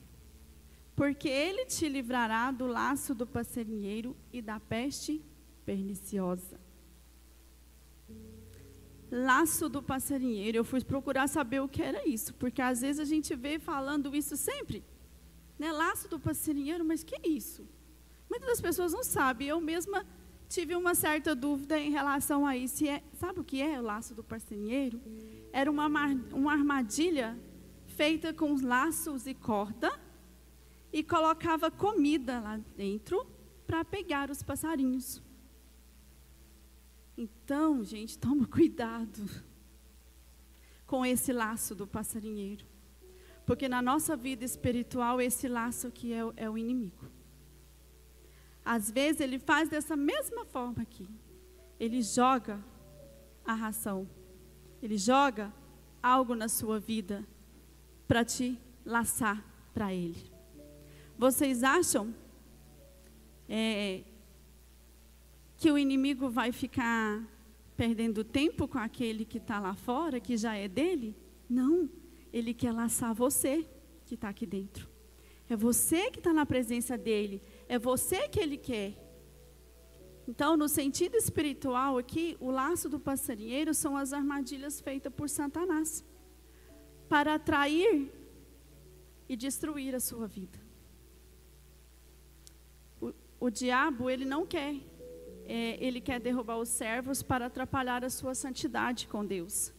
porque 0.94 1.28
Ele 1.28 1.64
te 1.64 1.88
livrará 1.88 2.50
do 2.50 2.66
laço 2.66 3.14
do 3.14 3.26
passarinheiro 3.26 4.16
e 4.32 4.42
da 4.42 4.60
peste 4.60 5.22
perniciosa. 5.64 6.60
Laço 9.10 9.68
do 9.68 9.82
passarinheiro. 9.82 10.58
Eu 10.58 10.64
fui 10.64 10.82
procurar 10.82 11.28
saber 11.28 11.60
o 11.60 11.68
que 11.68 11.82
era 11.82 12.08
isso, 12.08 12.34
porque 12.34 12.60
às 12.60 12.80
vezes 12.80 12.98
a 12.98 13.04
gente 13.04 13.34
vê 13.34 13.58
falando 13.58 14.14
isso 14.14 14.36
sempre. 14.36 14.84
Né? 15.58 15.70
Laço 15.70 16.08
do 16.08 16.18
passarinheiro, 16.18 16.84
mas 16.84 17.04
que 17.04 17.14
é 17.14 17.28
isso? 17.28 17.66
Muitas 18.28 18.48
das 18.48 18.60
pessoas 18.60 18.92
não 18.92 19.04
sabem. 19.04 19.48
Eu 19.48 19.60
mesma 19.60 20.06
tive 20.52 20.76
uma 20.76 20.94
certa 20.94 21.34
dúvida 21.34 21.78
em 21.78 21.90
relação 21.90 22.46
a 22.46 22.56
isso. 22.56 22.84
É, 22.86 23.02
sabe 23.14 23.40
o 23.40 23.44
que 23.44 23.62
é 23.62 23.80
o 23.80 23.82
laço 23.82 24.14
do 24.14 24.22
passarinheiro? 24.22 25.00
Era 25.50 25.70
uma, 25.70 25.86
uma 26.32 26.52
armadilha 26.52 27.38
feita 27.86 28.34
com 28.34 28.54
laços 28.62 29.26
e 29.26 29.34
corda 29.34 29.90
e 30.92 31.02
colocava 31.02 31.70
comida 31.70 32.38
lá 32.40 32.60
dentro 32.76 33.26
para 33.66 33.82
pegar 33.82 34.30
os 34.30 34.42
passarinhos. 34.42 35.22
Então, 37.16 37.82
gente, 37.82 38.18
toma 38.18 38.46
cuidado 38.46 39.24
com 40.86 41.04
esse 41.06 41.32
laço 41.32 41.74
do 41.74 41.86
passarinheiro. 41.86 42.66
Porque 43.46 43.68
na 43.68 43.80
nossa 43.80 44.14
vida 44.16 44.44
espiritual, 44.44 45.18
esse 45.18 45.48
laço 45.48 45.86
aqui 45.86 46.12
é, 46.12 46.20
é 46.36 46.50
o 46.50 46.58
inimigo. 46.58 47.21
Às 48.64 48.90
vezes 48.90 49.20
ele 49.20 49.38
faz 49.38 49.68
dessa 49.68 49.96
mesma 49.96 50.44
forma 50.44 50.82
aqui. 50.82 51.08
Ele 51.78 52.02
joga 52.02 52.62
a 53.44 53.54
ração. 53.54 54.08
Ele 54.82 54.96
joga 54.96 55.52
algo 56.02 56.34
na 56.34 56.48
sua 56.48 56.78
vida 56.78 57.26
para 58.06 58.24
te 58.24 58.58
laçar 58.84 59.44
para 59.72 59.92
ele. 59.92 60.30
Vocês 61.16 61.62
acham 61.62 62.14
é, 63.48 64.02
que 65.56 65.70
o 65.70 65.78
inimigo 65.78 66.28
vai 66.28 66.52
ficar 66.52 67.22
perdendo 67.76 68.24
tempo 68.24 68.66
com 68.68 68.78
aquele 68.78 69.24
que 69.24 69.38
está 69.38 69.58
lá 69.58 69.74
fora, 69.74 70.20
que 70.20 70.36
já 70.36 70.54
é 70.54 70.68
dele? 70.68 71.16
Não. 71.48 71.88
Ele 72.32 72.54
quer 72.54 72.72
laçar 72.72 73.14
você 73.14 73.66
que 74.04 74.14
está 74.14 74.28
aqui 74.28 74.46
dentro. 74.46 74.88
É 75.48 75.56
você 75.56 76.10
que 76.10 76.18
está 76.18 76.32
na 76.32 76.46
presença 76.46 76.96
dele. 76.96 77.42
É 77.74 77.78
você 77.78 78.28
que 78.28 78.38
ele 78.38 78.58
quer. 78.58 78.90
Então, 80.30 80.58
no 80.62 80.68
sentido 80.68 81.14
espiritual 81.16 81.96
aqui, 81.96 82.36
o 82.38 82.50
laço 82.50 82.86
do 82.86 83.00
passarinheiro 83.00 83.72
são 83.72 83.96
as 83.96 84.12
armadilhas 84.12 84.78
feitas 84.78 85.10
por 85.18 85.26
Satanás 85.30 86.04
para 87.08 87.36
atrair 87.36 88.12
e 89.26 89.34
destruir 89.44 89.94
a 89.94 90.00
sua 90.00 90.26
vida. 90.26 90.58
O, 93.00 93.14
o 93.40 93.48
diabo, 93.48 94.10
ele 94.10 94.26
não 94.26 94.44
quer, 94.44 94.74
é, 95.46 95.82
ele 95.82 96.02
quer 96.08 96.20
derrubar 96.20 96.58
os 96.58 96.68
servos 96.68 97.22
para 97.22 97.46
atrapalhar 97.46 98.04
a 98.04 98.10
sua 98.10 98.34
santidade 98.34 99.08
com 99.08 99.24
Deus. 99.24 99.72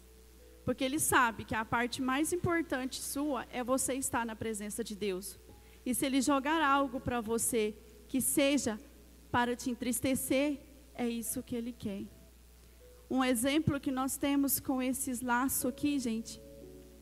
Porque 0.66 0.84
ele 0.84 1.00
sabe 1.00 1.46
que 1.46 1.54
a 1.54 1.64
parte 1.64 2.02
mais 2.02 2.34
importante 2.34 3.00
sua 3.00 3.46
é 3.52 3.64
você 3.64 3.94
estar 3.94 4.26
na 4.26 4.36
presença 4.36 4.84
de 4.84 4.96
Deus. 4.96 5.40
E 5.86 5.94
se 5.94 6.06
ele 6.08 6.22
jogar 6.22 6.62
algo 6.62 7.00
para 7.00 7.22
você 7.22 7.76
que 8.14 8.22
seja 8.22 8.80
para 9.32 9.56
te 9.56 9.72
entristecer, 9.72 10.60
é 10.94 11.10
isso 11.10 11.42
que 11.42 11.56
ele 11.56 11.74
quer. 11.74 12.04
Um 13.10 13.24
exemplo 13.24 13.80
que 13.80 13.90
nós 13.90 14.18
temos 14.18 14.60
com 14.60 14.80
esses 14.80 15.22
laços 15.22 15.66
aqui, 15.66 15.98
gente, 15.98 16.40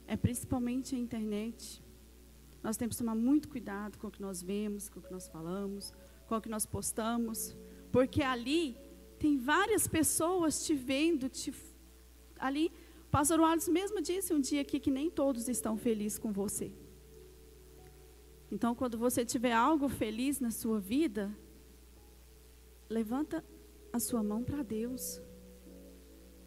é 0.07 0.15
principalmente 0.15 0.95
a 0.95 0.97
internet. 0.97 1.83
Nós 2.63 2.77
temos 2.77 2.95
que 2.95 3.03
tomar 3.03 3.13
muito 3.13 3.49
cuidado 3.49 3.97
com 3.97 4.07
o 4.07 4.11
que 4.15 4.21
nós 4.21 4.41
vemos, 4.41 4.87
com 4.87 5.01
o 5.01 5.03
que 5.03 5.11
nós 5.11 5.27
falamos, 5.27 5.91
com 6.27 6.37
o 6.37 6.39
que 6.39 6.47
nós 6.47 6.65
postamos, 6.65 7.57
porque 7.91 8.23
ali 8.23 8.77
tem 9.19 9.37
várias 9.37 9.89
pessoas 9.89 10.65
te 10.65 10.73
vendo, 10.73 11.27
te, 11.27 11.53
ali 12.39 12.71
o 13.05 13.11
pastor 13.11 13.37
Wallace 13.37 13.69
mesmo 13.69 13.99
disse 13.99 14.33
um 14.33 14.39
dia 14.39 14.61
aqui 14.61 14.79
que 14.79 14.89
nem 14.89 15.09
todos 15.09 15.49
estão 15.49 15.75
felizes 15.75 16.17
com 16.17 16.31
você. 16.31 16.71
Então, 18.51 18.75
quando 18.75 18.97
você 18.97 19.23
tiver 19.23 19.53
algo 19.53 19.87
feliz 19.87 20.41
na 20.41 20.51
sua 20.51 20.79
vida, 20.79 21.33
levanta 22.89 23.43
a 23.93 23.99
sua 23.99 24.21
mão 24.21 24.43
para 24.43 24.61
Deus. 24.61 25.21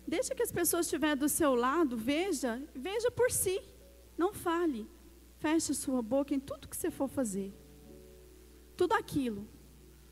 Deixa 0.06 0.34
que 0.34 0.42
as 0.42 0.52
pessoas 0.52 0.84
estiverem 0.84 1.16
do 1.16 1.30
seu 1.30 1.54
lado, 1.54 1.96
veja, 1.96 2.62
veja 2.74 3.10
por 3.10 3.30
si. 3.30 3.58
Não 4.18 4.34
fale. 4.34 4.86
Feche 5.38 5.72
a 5.72 5.74
sua 5.74 6.02
boca 6.02 6.34
em 6.34 6.40
tudo 6.40 6.68
que 6.68 6.76
você 6.76 6.90
for 6.90 7.08
fazer. 7.08 7.52
Tudo 8.76 8.92
aquilo 8.92 9.48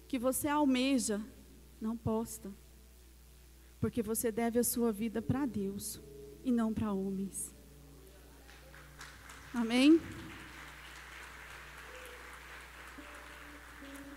que 0.09 0.19
você 0.19 0.49
almeja, 0.49 1.21
não 1.81 1.97
posta. 1.97 2.51
Porque 3.81 4.03
você 4.03 4.33
deve 4.33 4.59
a 4.59 4.65
sua 4.65 4.93
vida 4.93 5.21
para 5.21 5.45
Deus 5.45 6.01
e 6.43 6.51
não 6.51 6.73
para 6.73 6.93
homens. 6.93 7.55
Amém? 9.53 10.01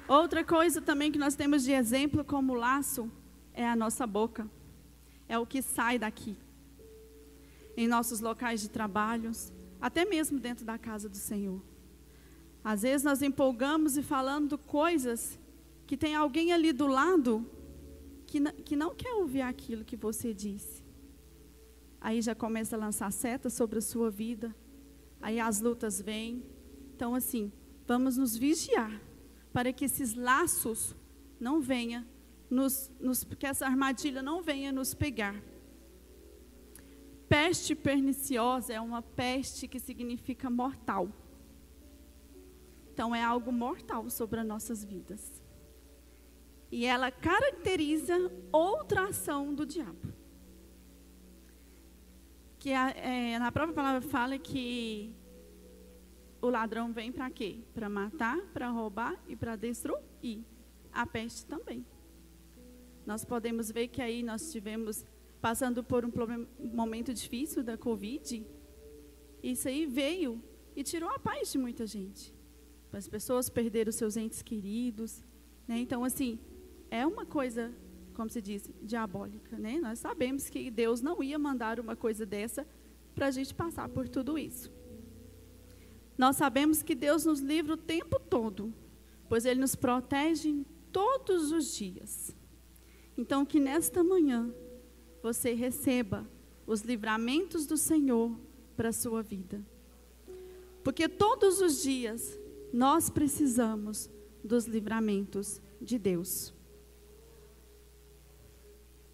Outra 0.08 0.44
coisa 0.44 0.82
também 0.82 1.12
que 1.12 1.18
nós 1.18 1.36
temos 1.36 1.64
de 1.64 1.72
exemplo 1.72 2.24
como 2.24 2.54
laço 2.54 3.12
é 3.54 3.68
a 3.68 3.76
nossa 3.76 4.06
boca. 4.06 4.50
É 5.28 5.38
o 5.38 5.46
que 5.46 5.62
sai 5.62 5.98
daqui. 5.98 6.38
Em 7.76 7.88
nossos 7.88 8.20
locais 8.20 8.62
de 8.62 8.70
trabalhos, 8.70 9.52
até 9.82 10.06
mesmo 10.06 10.40
dentro 10.40 10.66
da 10.66 10.78
casa 10.78 11.10
do 11.10 11.18
Senhor. 11.18 11.62
Às 12.64 12.84
vezes 12.84 13.04
nós 13.04 13.22
empolgamos 13.22 13.98
e 13.98 14.04
falando 14.04 14.58
coisas 14.58 15.40
que 15.86 15.98
tem 15.98 16.16
alguém 16.16 16.54
ali 16.54 16.72
do 16.72 16.88
lado 16.88 17.46
que, 18.26 18.40
que 18.64 18.76
não 18.76 18.96
quer 18.96 19.14
ouvir 19.14 19.42
aquilo 19.42 19.84
que 19.84 19.96
você 19.96 20.34
disse 20.34 20.86
aí 22.06 22.22
já 22.22 22.36
começa 22.36 22.76
a 22.76 22.80
lançar 22.80 23.12
setas 23.12 23.54
sobre 23.54 23.80
a 23.80 23.82
sua 23.82 24.12
vida, 24.12 24.56
aí 25.20 25.40
as 25.40 25.60
lutas 25.60 26.00
vêm. 26.00 26.44
Então, 26.96 27.16
assim, 27.16 27.52
vamos 27.88 28.16
nos 28.16 28.38
vigiar 28.38 29.02
para 29.56 29.72
que 29.72 29.86
esses 29.86 30.14
laços 30.16 30.94
não 31.40 31.62
venham, 31.62 32.06
nos, 32.50 32.92
nos, 33.00 33.24
que 33.24 33.46
essa 33.46 33.66
armadilha 33.66 34.22
não 34.22 34.42
venha 34.42 34.70
nos 34.70 34.94
pegar. 34.94 35.42
Peste 37.30 37.74
perniciosa 37.74 38.74
é 38.74 38.82
uma 38.82 39.02
peste 39.02 39.66
que 39.66 39.80
significa 39.80 40.50
mortal. 40.50 41.08
Então, 42.92 43.16
é 43.16 43.24
algo 43.24 43.50
mortal 43.50 44.10
sobre 44.10 44.42
as 44.42 44.46
nossas 44.46 44.84
vidas. 44.84 45.42
E 46.70 46.86
ela 46.86 47.10
caracteriza 47.10 48.14
outra 48.52 49.08
ação 49.08 49.54
do 49.54 49.66
diabo 49.66 50.14
que 52.66 52.74
a, 52.74 52.90
é, 52.90 53.38
na 53.38 53.52
própria 53.52 53.76
palavra 53.76 54.02
fala 54.02 54.40
que 54.40 55.16
o 56.46 56.50
ladrão 56.50 56.92
vem 56.92 57.12
para 57.12 57.30
quê? 57.30 57.60
Para 57.74 57.90
matar, 57.90 58.40
para 58.54 58.70
roubar 58.70 59.16
e 59.28 59.36
para 59.36 59.56
destruir. 59.56 60.44
A 60.92 61.06
peste 61.06 61.46
também. 61.46 61.86
Nós 63.06 63.26
podemos 63.26 63.70
ver 63.70 63.90
que 63.90 64.02
aí 64.02 64.24
nós 64.24 64.52
tivemos 64.52 65.06
passando 65.42 65.84
por 65.84 66.06
um, 66.06 66.12
momento 66.60 67.14
difícil 67.14 67.64
da 67.64 67.78
Covid. 67.78 68.46
Isso 69.44 69.68
aí 69.68 69.86
veio 69.86 70.42
e 70.76 70.84
tirou 70.84 71.10
a 71.10 71.20
paz 71.20 71.52
de 71.52 71.58
muita 71.58 71.86
gente. 71.86 72.34
As 72.94 73.10
pessoas 73.10 73.50
perderam 73.50 73.92
seus 73.92 74.16
entes 74.16 74.42
queridos. 74.42 75.22
Né? 75.68 75.80
Então, 75.80 76.04
assim, 76.06 76.40
é 76.90 77.06
uma 77.06 77.26
coisa 77.26 77.74
como 78.16 78.30
se 78.30 78.42
diz, 78.42 78.70
diabólica, 78.82 79.58
né? 79.58 79.78
Nós 79.80 80.00
sabemos 80.00 80.50
que 80.50 80.72
Deus 80.72 81.02
não 81.02 81.22
ia 81.22 81.38
mandar 81.38 81.80
uma 81.80 81.96
coisa 81.96 82.26
dessa 82.26 82.66
para 83.14 83.28
a 83.28 83.32
gente 83.32 83.54
passar 83.54 83.88
por 83.90 84.08
tudo 84.08 84.38
isso. 84.38 84.72
Nós 86.18 86.38
sabemos 86.38 86.82
que 86.82 86.96
Deus 86.96 87.26
nos 87.26 87.40
livra 87.40 87.74
o 87.74 87.78
tempo 87.78 88.20
todo, 88.20 88.74
pois 89.28 89.46
Ele 89.46 89.60
nos 89.60 89.76
protege 89.76 90.66
todos 90.92 91.52
os 91.52 91.76
dias. 91.76 92.36
Então, 93.18 93.46
que 93.46 93.60
nesta 93.60 94.04
manhã 94.04 94.54
você 95.22 95.54
receba 95.54 96.30
os 96.68 96.82
livramentos 96.82 97.66
do 97.66 97.78
Senhor 97.78 98.38
para 98.76 98.90
a 98.90 98.94
sua 98.94 99.22
vida. 99.22 99.66
Porque 100.84 101.10
todos 101.10 101.62
os 101.62 101.82
dias 101.82 102.38
nós 102.72 103.10
precisamos 103.10 104.10
dos 104.44 104.66
livramentos 104.66 105.60
de 105.82 105.98
Deus. 105.98 106.54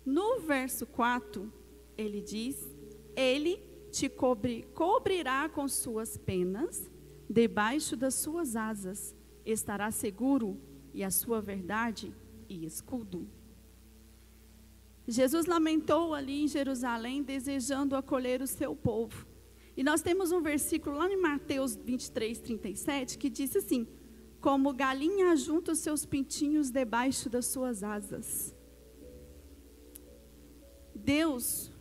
No 0.06 0.40
verso 0.40 0.86
4, 0.86 1.52
ele 1.98 2.20
diz: 2.22 2.70
Ele 3.16 3.58
te 3.92 4.10
cobri, 4.10 4.64
cobrirá 4.74 5.48
com 5.48 5.68
suas 5.68 6.18
penas, 6.18 6.91
debaixo 7.32 7.96
das 7.96 8.16
suas 8.16 8.56
asas 8.56 9.16
estará 9.46 9.90
seguro, 9.92 10.60
e 10.94 11.04
a 11.04 11.10
sua 11.10 11.40
verdade 11.40 12.14
e 12.50 12.66
escudo. 12.66 13.30
Jesus 15.08 15.46
lamentou 15.46 16.14
ali 16.14 16.44
em 16.44 16.48
Jerusalém, 16.48 17.24
desejando 17.24 17.96
acolher 17.96 18.42
o 18.42 18.48
seu 18.48 18.76
povo. 18.76 19.26
E 19.76 19.84
nós 19.84 20.02
temos 20.02 20.32
um 20.32 20.42
versículo 20.42 20.98
lá 20.98 21.10
em 21.10 21.20
Mateus 21.20 21.76
23, 21.76 22.40
37, 22.40 23.18
que 23.18 23.30
diz 23.30 23.56
assim: 23.56 23.88
Como 24.42 24.74
galinha 24.74 25.36
junta 25.36 25.72
os 25.72 25.80
seus 25.80 26.06
pintinhos 26.06 26.70
debaixo 26.70 27.30
das 27.30 27.46
suas 27.46 27.82
asas. 27.84 28.54
Deus 30.94 31.72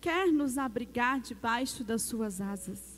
quer 0.00 0.32
nos 0.32 0.56
abrigar 0.58 1.20
debaixo 1.20 1.84
das 1.84 2.02
suas 2.02 2.40
asas, 2.40 2.97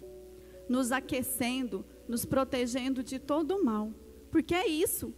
nos 0.71 0.91
aquecendo, 0.91 1.85
nos 2.09 2.25
protegendo 2.25 3.03
de 3.03 3.19
todo 3.19 3.57
o 3.57 3.65
mal, 3.65 3.93
porque 4.31 4.55
é 4.55 4.67
isso 4.67 5.13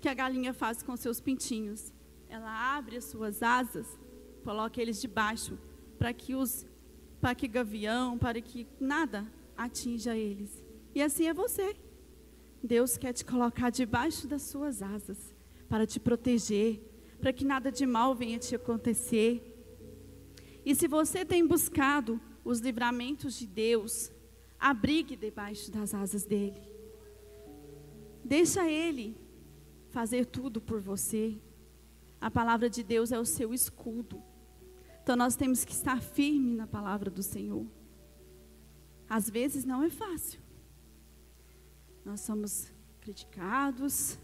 que 0.00 0.08
a 0.08 0.14
galinha 0.14 0.52
faz 0.52 0.82
com 0.82 0.96
seus 0.96 1.20
pintinhos. 1.20 1.94
Ela 2.28 2.76
abre 2.76 2.96
as 2.96 3.04
suas 3.04 3.42
asas, 3.42 3.86
coloca 4.42 4.82
eles 4.82 5.00
debaixo, 5.00 5.56
para 5.98 6.12
que 6.12 6.34
os 6.34 6.66
para 7.20 7.34
que 7.34 7.48
gavião, 7.48 8.18
para 8.18 8.40
que 8.42 8.66
nada 8.78 9.26
atinja 9.56 10.14
eles. 10.14 10.62
E 10.94 11.00
assim 11.00 11.26
é 11.26 11.32
você. 11.32 11.74
Deus 12.62 12.98
quer 12.98 13.12
te 13.14 13.24
colocar 13.24 13.70
debaixo 13.70 14.28
das 14.28 14.42
suas 14.42 14.82
asas 14.82 15.34
para 15.68 15.86
te 15.86 15.98
proteger, 15.98 16.80
para 17.18 17.32
que 17.32 17.44
nada 17.44 17.72
de 17.72 17.86
mal 17.86 18.14
venha 18.14 18.38
te 18.38 18.54
acontecer 18.54 19.56
e 20.66 20.74
se 20.74 20.88
você 20.88 21.24
tem 21.24 21.46
buscado 21.46 22.20
os 22.44 22.58
livramentos 22.58 23.38
de 23.38 23.46
Deus, 23.46 24.10
abrigue 24.58 25.16
debaixo 25.16 25.70
das 25.70 25.94
asas 25.94 26.24
dele. 26.24 26.60
Deixa 28.24 28.68
ele 28.68 29.16
fazer 29.90 30.26
tudo 30.26 30.60
por 30.60 30.80
você. 30.80 31.38
A 32.20 32.30
palavra 32.30 32.68
de 32.68 32.82
Deus 32.82 33.12
é 33.12 33.18
o 33.18 33.24
seu 33.24 33.54
escudo. 33.54 34.22
Então 35.02 35.14
nós 35.14 35.36
temos 35.36 35.64
que 35.64 35.72
estar 35.72 36.02
firme 36.02 36.54
na 36.54 36.66
palavra 36.66 37.10
do 37.10 37.22
Senhor. 37.22 37.66
Às 39.08 39.30
vezes 39.30 39.64
não 39.64 39.82
é 39.82 39.90
fácil. 39.90 40.40
Nós 42.04 42.20
somos 42.20 42.72
criticados, 43.00 44.18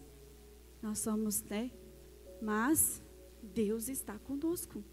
nós 0.81 0.99
somos, 0.99 1.41
né? 1.43 1.71
Mas 2.41 3.01
Deus 3.41 3.87
está 3.87 4.19
conosco. 4.19 4.83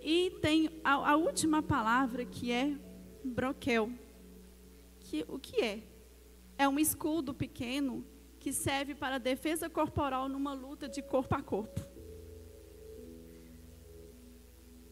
E 0.00 0.30
tem 0.40 0.80
a, 0.84 1.12
a 1.12 1.16
última 1.16 1.60
palavra 1.60 2.24
que 2.24 2.52
é 2.52 2.78
broquel. 3.28 3.90
Que, 5.00 5.24
o 5.28 5.38
que 5.38 5.60
é? 5.62 5.82
É 6.58 6.68
um 6.68 6.78
escudo 6.78 7.34
pequeno 7.34 8.04
que 8.38 8.52
serve 8.52 8.94
para 8.94 9.18
defesa 9.18 9.68
corporal 9.68 10.28
numa 10.28 10.52
luta 10.52 10.88
de 10.88 11.02
corpo 11.02 11.34
a 11.34 11.42
corpo. 11.42 11.80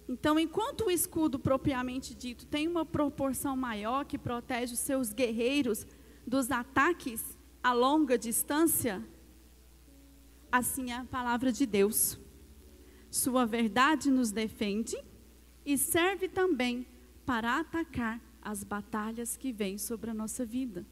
Então, 0.09 0.39
enquanto 0.39 0.87
o 0.87 0.91
escudo 0.91 1.39
propriamente 1.39 2.15
dito 2.15 2.47
tem 2.47 2.69
uma 2.69 2.85
proporção 2.85 3.57
maior 3.57 4.05
que 4.05 4.19
protege 4.19 4.75
os 4.75 4.81
seus 4.81 5.13
guerreiros 5.13 5.87
dos 6.27 6.51
ataques 6.51 7.39
a 7.63 7.73
longa 7.73 8.19
distância, 8.19 9.03
assim 10.53 10.91
é 10.91 10.97
a 10.97 11.05
palavra 11.05 11.51
de 11.51 11.65
Deus. 11.65 12.19
Sua 13.11 13.47
verdade 13.47 14.11
nos 14.11 14.31
defende 14.31 14.97
e 15.65 15.79
serve 15.79 16.29
também 16.29 16.87
para 17.25 17.59
atacar 17.59 18.21
as 18.43 18.63
batalhas 18.63 19.37
que 19.37 19.53
vêm 19.53 19.79
sobre 19.79 20.11
a 20.11 20.15
nossa 20.15 20.45
vida. 20.45 20.85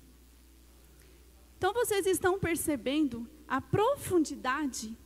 Então 1.59 1.73
vocês 1.73 2.07
estão 2.07 2.39
percebendo 2.39 3.29
a 3.47 3.61
profundidade 3.61 4.97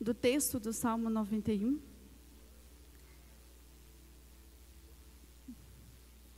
do 0.00 0.14
texto 0.14 0.60
do 0.60 0.72
Salmo 0.72 1.10
91? 1.10 1.80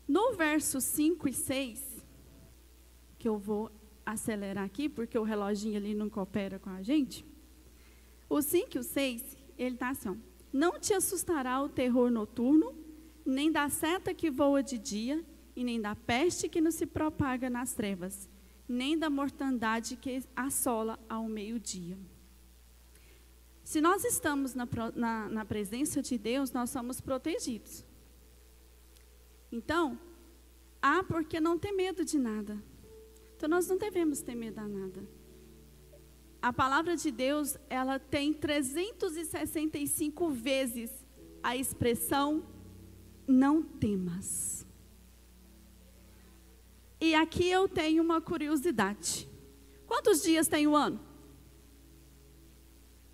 No 0.09 0.35
verso 0.35 0.81
5 0.81 1.29
e 1.29 1.33
6, 1.33 2.07
que 3.19 3.29
eu 3.29 3.37
vou 3.37 3.71
acelerar 4.05 4.65
aqui, 4.65 4.89
porque 4.89 5.19
o 5.19 5.25
reloginho 5.25 5.77
ali 5.77 5.95
não 5.95 6.09
coopera 6.09 6.61
com 6.61 6.71
a 6.71 6.81
gente. 6.81 7.27
O 8.31 8.41
5 8.41 8.77
e 8.77 8.79
o 8.79 8.85
6, 8.85 9.37
ele 9.59 9.75
está 9.75 9.91
assim: 9.91 10.11
ó, 10.11 10.15
Não 10.53 10.79
te 10.79 10.95
assustará 10.95 11.61
o 11.61 11.69
terror 11.69 12.09
noturno, 12.09 12.86
nem 13.27 13.51
da 13.51 13.69
seta 13.69 14.15
que 14.15 14.31
voa 14.31 14.63
de 14.63 14.79
dia, 14.79 15.25
e 15.57 15.65
nem 15.65 15.81
da 15.81 15.97
peste 15.97 16.49
que 16.49 16.61
não 16.61 16.71
se 16.71 16.87
propaga 16.87 17.49
nas 17.49 17.73
trevas, 17.73 18.29
nem 18.69 18.99
da 18.99 19.09
mortandade 19.09 19.97
que 19.97 20.23
assola 20.35 20.99
ao 21.09 21.27
meio-dia. 21.29 21.99
Se 23.65 23.81
nós 23.81 24.05
estamos 24.05 24.55
na, 24.55 24.69
na, 24.95 25.29
na 25.29 25.45
presença 25.45 26.01
de 26.03 26.17
Deus, 26.17 26.53
nós 26.53 26.71
somos 26.71 27.01
protegidos. 27.01 27.85
Então, 29.51 29.99
há 30.81 31.03
porque 31.03 31.41
não 31.41 31.59
ter 31.59 31.73
medo 31.73 32.05
de 32.05 32.19
nada. 32.19 32.63
Então 33.37 33.49
nós 33.49 33.67
não 33.67 33.77
devemos 33.77 34.21
ter 34.21 34.35
medo 34.35 34.61
a 34.61 34.69
nada. 34.69 35.03
A 36.41 36.53
palavra 36.53 36.97
de 36.97 37.11
Deus, 37.11 37.57
ela 37.69 37.99
tem 37.99 38.33
365 38.33 40.31
vezes 40.31 40.91
a 41.43 41.57
expressão 41.57 42.45
não 43.27 43.63
temas. 43.63 44.67
E 47.01 47.15
aqui 47.15 47.49
eu 47.49 47.69
tenho 47.69 48.03
uma 48.03 48.21
curiosidade. 48.21 49.29
Quantos 49.87 50.23
dias 50.23 50.49
tem 50.49 50.67
o 50.67 50.75
ano? 50.75 51.01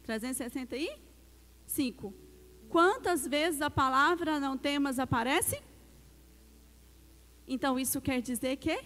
365. 0.04 2.14
Quantas 2.68 3.26
vezes 3.26 3.60
a 3.60 3.70
palavra 3.70 4.40
não 4.40 4.56
temas 4.56 4.98
aparece? 4.98 5.60
Então 7.46 7.78
isso 7.78 8.00
quer 8.00 8.22
dizer 8.22 8.56
que 8.56 8.82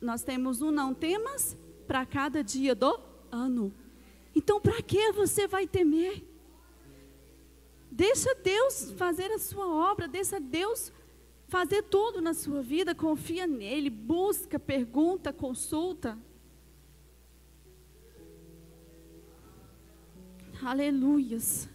nós 0.00 0.22
temos 0.22 0.60
um 0.60 0.70
não 0.70 0.92
temas 0.92 1.56
para 1.86 2.04
cada 2.04 2.42
dia 2.42 2.74
do 2.74 2.98
ano. 3.30 3.72
Então, 4.34 4.60
para 4.60 4.82
que 4.82 5.12
você 5.12 5.46
vai 5.46 5.66
temer? 5.66 6.24
Deixa 7.96 8.34
Deus 8.34 8.90
fazer 8.96 9.30
a 9.30 9.38
sua 9.38 9.68
obra, 9.68 10.08
deixa 10.08 10.40
Deus 10.40 10.92
fazer 11.46 11.80
tudo 11.84 12.20
na 12.20 12.34
sua 12.34 12.60
vida, 12.60 12.92
confia 12.92 13.46
nele, 13.46 13.88
busca, 13.88 14.58
pergunta, 14.58 15.32
consulta. 15.32 16.18
Aleluias. 20.60 21.68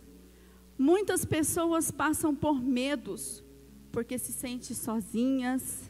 Muitas 0.77 1.23
pessoas 1.23 1.89
passam 1.89 2.35
por 2.35 2.61
medos, 2.61 3.41
porque 3.89 4.17
se 4.17 4.33
sentem 4.33 4.75
sozinhas, 4.75 5.89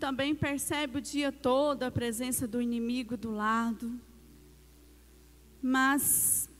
também 0.00 0.34
percebe 0.34 0.98
o 0.98 1.00
dia 1.00 1.30
todo 1.30 1.84
a 1.84 1.90
presença 1.90 2.48
do 2.48 2.60
inimigo 2.60 3.16
do 3.16 3.30
lado. 3.30 3.92
Mas, 5.62 6.50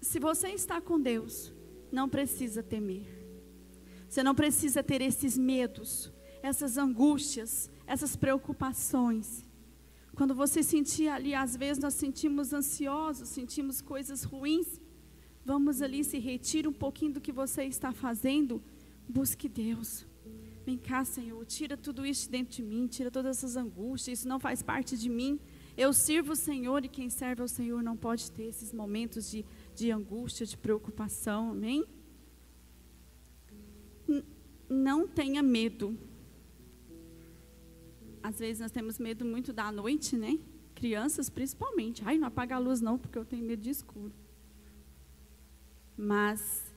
se 0.00 0.18
você 0.18 0.48
está 0.48 0.80
com 0.80 1.00
Deus, 1.00 1.56
não 1.90 2.08
precisa 2.08 2.62
temer. 2.62 3.06
Você 4.08 4.22
não 4.22 4.34
precisa 4.34 4.82
ter 4.82 5.02
esses 5.02 5.36
medos, 5.36 6.10
essas 6.42 6.78
angústias, 6.78 7.70
essas 7.86 8.16
preocupações. 8.16 9.44
Quando 10.14 10.34
você 10.34 10.62
sentir 10.62 11.08
ali, 11.08 11.34
às 11.34 11.54
vezes 11.54 11.82
nós 11.82 11.94
sentimos 11.94 12.52
ansiosos, 12.52 13.28
sentimos 13.28 13.80
coisas 13.80 14.24
ruins, 14.24 14.80
vamos 15.44 15.80
ali 15.80 16.02
se 16.02 16.18
retira 16.18 16.68
um 16.68 16.72
pouquinho 16.72 17.12
do 17.12 17.20
que 17.20 17.30
você 17.30 17.64
está 17.64 17.92
fazendo, 17.92 18.62
busque 19.08 19.48
Deus. 19.48 20.06
Vem 20.66 20.76
cá, 20.76 21.04
Senhor, 21.04 21.46
tira 21.46 21.76
tudo 21.76 22.04
isso 22.04 22.30
dentro 22.30 22.56
de 22.56 22.62
mim, 22.62 22.86
tira 22.86 23.10
todas 23.10 23.38
essas 23.38 23.56
angústias, 23.56 24.18
isso 24.18 24.28
não 24.28 24.40
faz 24.40 24.62
parte 24.62 24.98
de 24.98 25.08
mim. 25.08 25.38
Eu 25.76 25.92
sirvo 25.92 26.32
o 26.32 26.36
Senhor 26.36 26.84
e 26.84 26.88
quem 26.88 27.08
serve 27.08 27.40
ao 27.40 27.48
Senhor 27.48 27.82
não 27.82 27.96
pode 27.96 28.30
ter 28.32 28.44
esses 28.44 28.72
momentos 28.72 29.30
de, 29.30 29.46
de 29.78 29.92
angústia, 29.92 30.44
de 30.44 30.56
preocupação, 30.56 31.50
amém? 31.50 31.86
Não 34.68 35.06
tenha 35.06 35.40
medo. 35.40 35.96
Às 38.20 38.40
vezes 38.40 38.60
nós 38.60 38.72
temos 38.72 38.98
medo 38.98 39.24
muito 39.24 39.52
da 39.52 39.70
noite, 39.70 40.16
né? 40.16 40.36
Crianças 40.74 41.30
principalmente. 41.30 42.02
Ai, 42.04 42.18
não 42.18 42.26
apaga 42.26 42.56
a 42.56 42.58
luz 42.58 42.80
não, 42.80 42.98
porque 42.98 43.16
eu 43.16 43.24
tenho 43.24 43.44
medo 43.44 43.62
de 43.62 43.70
escuro. 43.70 44.12
Mas 45.96 46.74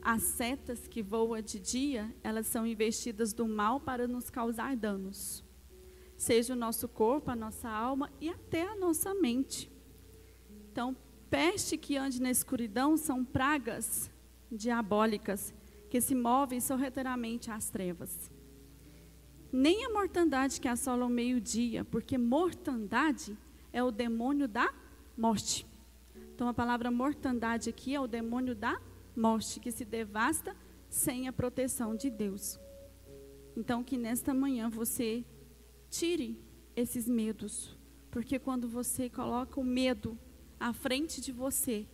as 0.00 0.22
setas 0.22 0.86
que 0.86 1.02
voam 1.02 1.40
de 1.42 1.58
dia, 1.58 2.14
elas 2.22 2.46
são 2.46 2.64
investidas 2.64 3.32
do 3.32 3.48
mal 3.48 3.80
para 3.80 4.06
nos 4.06 4.30
causar 4.30 4.76
danos. 4.76 5.44
Seja 6.16 6.54
o 6.54 6.56
nosso 6.56 6.86
corpo, 6.86 7.32
a 7.32 7.36
nossa 7.36 7.68
alma 7.68 8.12
e 8.20 8.28
até 8.28 8.62
a 8.62 8.76
nossa 8.76 9.12
mente. 9.12 9.70
Então, 10.70 10.96
peste 11.34 11.76
que 11.76 11.96
ande 11.96 12.22
na 12.22 12.30
escuridão 12.30 12.96
são 12.96 13.24
pragas 13.24 14.08
diabólicas 14.52 15.52
que 15.90 16.00
se 16.00 16.14
movem 16.14 16.60
sorrateiramente 16.60 17.50
às 17.50 17.68
trevas. 17.68 18.30
Nem 19.50 19.84
a 19.84 19.90
mortandade 19.90 20.60
que 20.60 20.68
assola 20.68 21.04
o 21.04 21.08
meio-dia, 21.08 21.84
porque 21.86 22.16
mortandade 22.16 23.36
é 23.72 23.82
o 23.82 23.90
demônio 23.90 24.46
da 24.46 24.72
morte. 25.18 25.66
Então, 26.32 26.46
a 26.46 26.54
palavra 26.54 26.88
mortandade 26.88 27.68
aqui 27.68 27.96
é 27.96 28.00
o 28.00 28.06
demônio 28.06 28.54
da 28.54 28.80
morte 29.16 29.58
que 29.58 29.72
se 29.72 29.84
devasta 29.84 30.56
sem 30.88 31.26
a 31.26 31.32
proteção 31.32 31.96
de 31.96 32.10
Deus. 32.10 32.60
Então, 33.56 33.82
que 33.82 33.96
nesta 33.96 34.32
manhã 34.32 34.68
você 34.70 35.24
tire 35.90 36.40
esses 36.76 37.08
medos, 37.08 37.76
porque 38.08 38.38
quando 38.38 38.68
você 38.68 39.10
coloca 39.10 39.58
o 39.58 39.64
medo 39.64 40.16
à 40.64 40.72
frente 40.72 41.20
de 41.20 41.30
você, 41.30 41.86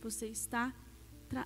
você 0.00 0.28
está 0.28 0.72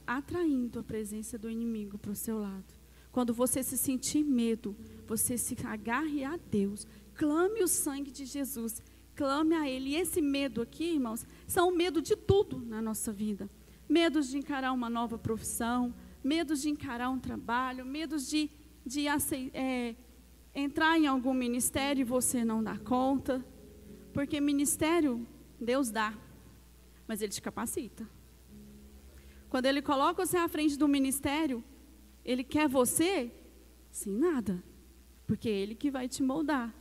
atraindo 0.07 0.79
a 0.79 0.83
presença 0.83 1.39
do 1.39 1.49
inimigo 1.49 1.97
para 1.97 2.11
o 2.11 2.15
seu 2.15 2.39
lado. 2.39 2.75
Quando 3.11 3.33
você 3.33 3.63
se 3.63 3.79
sentir 3.79 4.23
medo, 4.23 4.77
você 5.07 5.39
se 5.39 5.57
agarre 5.65 6.23
a 6.23 6.37
Deus, 6.37 6.87
clame 7.15 7.63
o 7.63 7.69
sangue 7.69 8.11
de 8.11 8.27
Jesus, 8.27 8.83
clame 9.15 9.55
a 9.55 9.67
Ele. 9.67 9.91
E 9.91 9.97
esse 9.97 10.21
medo 10.21 10.61
aqui, 10.61 10.93
irmãos, 10.93 11.25
são 11.47 11.71
o 11.71 11.75
medo 11.75 12.03
de 12.03 12.15
tudo 12.15 12.59
na 12.59 12.83
nossa 12.83 13.11
vida 13.11 13.49
medos 13.89 14.29
de 14.29 14.39
encarar 14.39 14.73
uma 14.73 14.89
nova 14.89 15.19
profissão, 15.19 15.93
medos 16.23 16.63
de 16.63 16.69
encarar 16.69 17.11
um 17.11 17.19
trabalho, 17.19 17.85
medos 17.85 18.29
de, 18.29 18.49
de 18.87 19.07
é, 19.53 19.97
entrar 20.55 20.97
em 20.97 21.09
algum 21.09 21.35
ministério 21.35 22.03
e 22.03 22.05
você 22.05 22.45
não 22.45 22.63
dá 22.63 22.79
conta. 22.79 23.45
Porque 24.13 24.41
ministério, 24.41 25.27
Deus 25.61 25.91
dá, 25.91 26.15
mas 27.11 27.21
Ele 27.21 27.33
te 27.33 27.43
capacita. 27.43 28.09
Quando 29.49 29.67
Ele 29.67 29.83
coloca 29.83 30.25
você 30.25 30.37
à 30.37 30.47
frente 30.47 30.79
do 30.79 30.87
ministério, 30.87 31.65
Ele 32.25 32.45
quer 32.45 32.69
você 32.69 33.33
sem 33.91 34.13
nada, 34.13 34.63
porque 35.27 35.49
é 35.49 35.53
Ele 35.53 35.75
que 35.75 35.91
vai 35.91 36.07
te 36.09 36.23
moldar. 36.23 36.73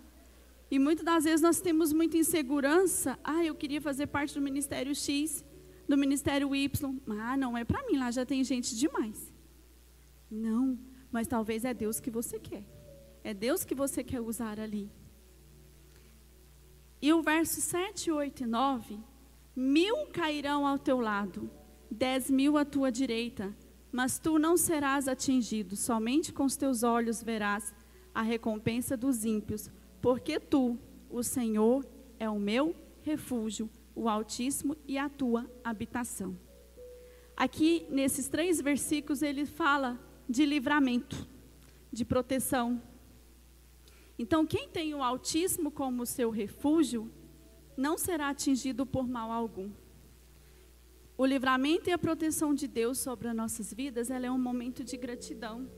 E 0.70 0.78
muitas 0.78 1.04
das 1.04 1.24
vezes 1.24 1.42
nós 1.42 1.60
temos 1.60 1.92
muita 1.92 2.16
insegurança. 2.16 3.18
Ah, 3.24 3.44
eu 3.44 3.56
queria 3.56 3.82
fazer 3.82 4.06
parte 4.06 4.36
do 4.36 4.40
ministério 4.40 4.94
X, 4.94 5.44
do 5.88 5.98
Ministério 5.98 6.56
Y. 6.56 7.00
Ah, 7.20 7.36
não 7.36 7.58
é 7.58 7.66
para 7.66 7.84
mim, 7.88 7.98
lá 7.98 8.12
já 8.12 8.24
tem 8.24 8.44
gente 8.44 8.78
demais. 8.78 9.34
Não, 10.30 10.78
mas 11.12 11.28
talvez 11.28 11.66
é 11.66 11.74
Deus 11.74 12.00
que 12.00 12.12
você 12.12 12.40
quer. 12.40 12.64
É 13.24 13.34
Deus 13.34 13.66
que 13.66 13.74
você 13.74 14.04
quer 14.04 14.22
usar 14.22 14.60
ali. 14.60 14.92
E 17.02 17.12
o 17.12 17.24
verso 17.24 17.60
7, 17.62 18.12
8 18.12 18.44
e 18.44 18.46
9: 18.46 19.10
Mil 19.56 20.08
cairão 20.08 20.66
ao 20.66 20.78
teu 20.78 21.00
lado, 21.00 21.50
dez 21.90 22.30
mil 22.30 22.58
à 22.58 22.64
tua 22.64 22.92
direita, 22.92 23.56
mas 23.92 24.20
tu 24.20 24.38
não 24.38 24.56
serás 24.56 25.08
atingido, 25.08 25.76
somente 25.76 26.32
com 26.32 26.44
os 26.46 26.56
teus 26.56 26.84
olhos 26.84 27.24
verás 27.24 27.74
a 28.14 28.22
recompensa 28.22 28.96
dos 28.96 29.26
ímpios, 29.26 29.70
porque 30.02 30.40
tu, 30.40 30.78
o 31.10 31.24
Senhor, 31.24 31.86
é 32.20 32.30
o 32.30 32.40
meu 32.40 32.76
refúgio, 33.02 33.70
o 33.96 34.08
Altíssimo 34.08 34.76
e 34.88 34.98
a 34.98 35.10
tua 35.10 35.50
habitação. 35.64 36.38
Aqui, 37.36 37.86
nesses 37.90 38.28
três 38.28 38.62
versículos, 38.62 39.22
ele 39.22 39.46
fala 39.46 40.00
de 40.28 40.46
livramento, 40.46 41.28
de 41.92 42.04
proteção. 42.04 42.82
Então, 44.18 44.46
quem 44.46 44.68
tem 44.70 44.94
o 44.94 45.02
Altíssimo 45.02 45.72
como 45.72 46.06
seu 46.06 46.30
refúgio, 46.30 47.10
não 47.80 47.98
será 47.98 48.28
atingido 48.28 48.86
por 48.86 49.08
mal 49.08 49.32
algum. 49.32 49.72
O 51.18 51.26
livramento 51.26 51.90
e 51.90 51.94
a 51.94 51.98
proteção 51.98 52.54
de 52.54 52.68
Deus 52.68 52.98
sobre 52.98 53.30
as 53.30 53.36
nossas 53.36 53.74
vidas, 53.74 54.12
ela 54.12 54.26
é 54.26 54.32
um 54.32 54.38
momento 54.38 54.84
de 54.84 54.98
gratidão. 54.98 55.70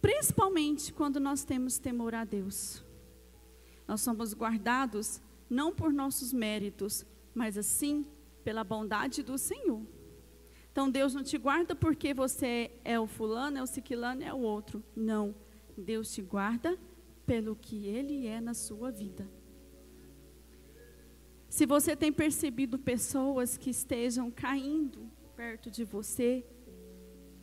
Principalmente 0.00 0.92
quando 0.92 1.18
nós 1.18 1.42
temos 1.42 1.78
temor 1.78 2.14
a 2.14 2.24
Deus. 2.24 2.84
Nós 3.88 4.02
somos 4.02 4.34
guardados 4.34 5.22
não 5.48 5.74
por 5.74 5.90
nossos 5.90 6.34
méritos, 6.34 7.06
mas 7.34 7.56
assim 7.56 8.06
pela 8.44 8.62
bondade 8.62 9.22
do 9.22 9.38
Senhor. 9.38 9.82
Então 10.70 10.90
Deus 10.90 11.14
não 11.14 11.22
te 11.22 11.38
guarda 11.38 11.74
porque 11.74 12.12
você 12.12 12.70
é 12.84 13.00
o 13.00 13.06
fulano, 13.06 13.56
é 13.56 13.62
o 13.62 13.66
ciclano, 13.66 14.22
é 14.22 14.34
o 14.34 14.40
outro. 14.40 14.84
Não. 14.94 15.34
Deus 15.78 16.12
te 16.12 16.20
guarda 16.20 16.78
pelo 17.24 17.56
que 17.56 17.86
Ele 17.86 18.26
é 18.26 18.38
na 18.38 18.52
sua 18.52 18.90
vida. 18.90 19.26
Se 21.52 21.66
você 21.66 21.94
tem 21.94 22.10
percebido 22.10 22.78
pessoas 22.78 23.58
que 23.58 23.68
estejam 23.68 24.30
caindo 24.30 25.00
perto 25.36 25.70
de 25.70 25.84
você, 25.84 26.42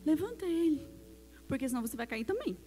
levanta 0.04 0.44
ele, 0.46 0.84
porque 1.46 1.68
senão 1.68 1.80
você 1.80 1.96
vai 1.96 2.08
cair 2.08 2.24
também. 2.24 2.58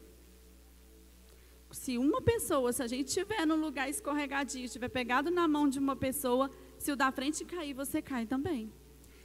Se 1.69 1.97
uma 1.97 2.21
pessoa, 2.21 2.71
se 2.71 2.81
a 2.81 2.87
gente 2.87 3.09
estiver 3.09 3.45
num 3.45 3.59
lugar 3.59 3.89
escorregadio, 3.89 4.63
estiver 4.63 4.87
pegado 4.87 5.29
na 5.29 5.45
mão 5.45 5.67
de 5.67 5.79
uma 5.79 5.97
pessoa, 5.97 6.49
se 6.77 6.93
o 6.93 6.95
da 6.95 7.11
frente 7.11 7.43
cair, 7.43 7.73
você 7.73 8.01
cai 8.01 8.25
também. 8.25 8.71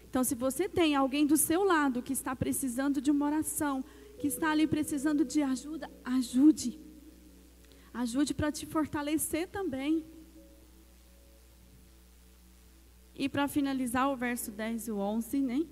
Então, 0.09 0.25
se 0.25 0.35
você 0.35 0.69
tem 0.69 0.97
alguém 0.97 1.25
do 1.25 1.37
seu 1.37 1.63
lado 1.63 2.03
que 2.03 2.13
está 2.13 2.35
precisando 2.35 3.01
de 3.01 3.13
uma 3.13 3.27
oração, 3.27 3.85
que 4.19 4.27
está 4.27 4.51
ali 4.51 4.67
precisando 4.67 5.25
de 5.25 5.41
ajuda, 5.41 5.89
ajude. 6.03 6.81
Ajude 7.95 8.35
para 8.35 8.51
te 8.51 8.67
fortalecer 8.67 9.47
também. 9.47 10.05
E 13.19 13.29
para 13.29 13.49
finalizar 13.49 14.09
o 14.09 14.17
verso 14.17 14.53
10 14.53 14.87
e 14.87 14.93
o 14.93 14.99
11, 14.99 15.41
né? 15.43 15.67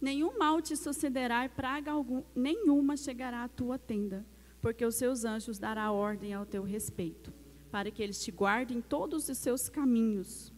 Nenhum 0.00 0.38
mal 0.38 0.62
te 0.62 0.76
sucederá 0.76 1.44
e 1.44 1.48
praga 1.48 1.90
algum, 1.90 2.22
nenhuma 2.34 2.96
chegará 2.96 3.42
à 3.42 3.48
tua 3.48 3.76
tenda, 3.76 4.24
porque 4.60 4.84
os 4.84 4.94
seus 4.94 5.24
anjos 5.24 5.58
dará 5.58 5.90
ordem 5.90 6.32
ao 6.32 6.46
teu 6.46 6.62
respeito, 6.62 7.32
para 7.72 7.90
que 7.90 8.02
eles 8.02 8.22
te 8.22 8.30
guardem 8.30 8.80
todos 8.80 9.28
os 9.28 9.38
seus 9.38 9.68
caminhos. 9.68 10.52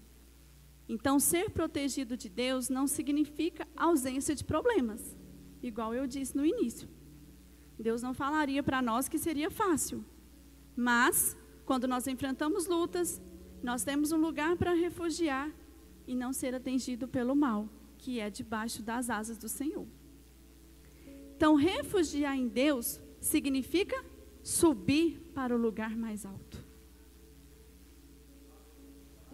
Então, 0.87 1.19
ser 1.19 1.51
protegido 1.51 2.15
de 2.15 2.29
Deus 2.29 2.69
não 2.69 2.87
significa 2.87 3.67
ausência 3.75 4.35
de 4.35 4.45
problemas, 4.45 5.17
igual 5.63 5.95
eu 5.95 6.07
disse 6.07 6.37
no 6.37 6.45
início. 6.45 6.89
Deus 7.79 8.03
não 8.03 8.13
falaria 8.13 8.63
para 8.63 8.83
nós 8.83 9.09
que 9.09 9.19
seria 9.19 9.51
fácil, 9.51 10.05
mas 10.77 11.37
quando 11.65 11.89
nós 11.89 12.07
enfrentamos 12.07 12.67
lutas, 12.67 13.21
nós 13.63 13.83
temos 13.83 14.13
um 14.13 14.19
lugar 14.19 14.57
para 14.57 14.75
refugiar 14.75 15.51
e 16.07 16.15
não 16.15 16.33
ser 16.33 16.55
atingido 16.55 17.09
pelo 17.09 17.35
mal, 17.35 17.69
que 17.99 18.21
é 18.21 18.31
debaixo 18.31 18.83
das 18.83 19.11
asas 19.11 19.39
do 19.39 19.49
Senhor. 19.49 19.87
Então, 21.37 21.55
refugiar 21.55 22.37
em 22.37 22.49
Deus 22.49 23.01
significa 23.21 24.05
subir 24.43 25.19
para 25.35 25.55
o 25.55 25.59
lugar 25.59 25.97
mais 25.97 26.25
alto. 26.25 26.65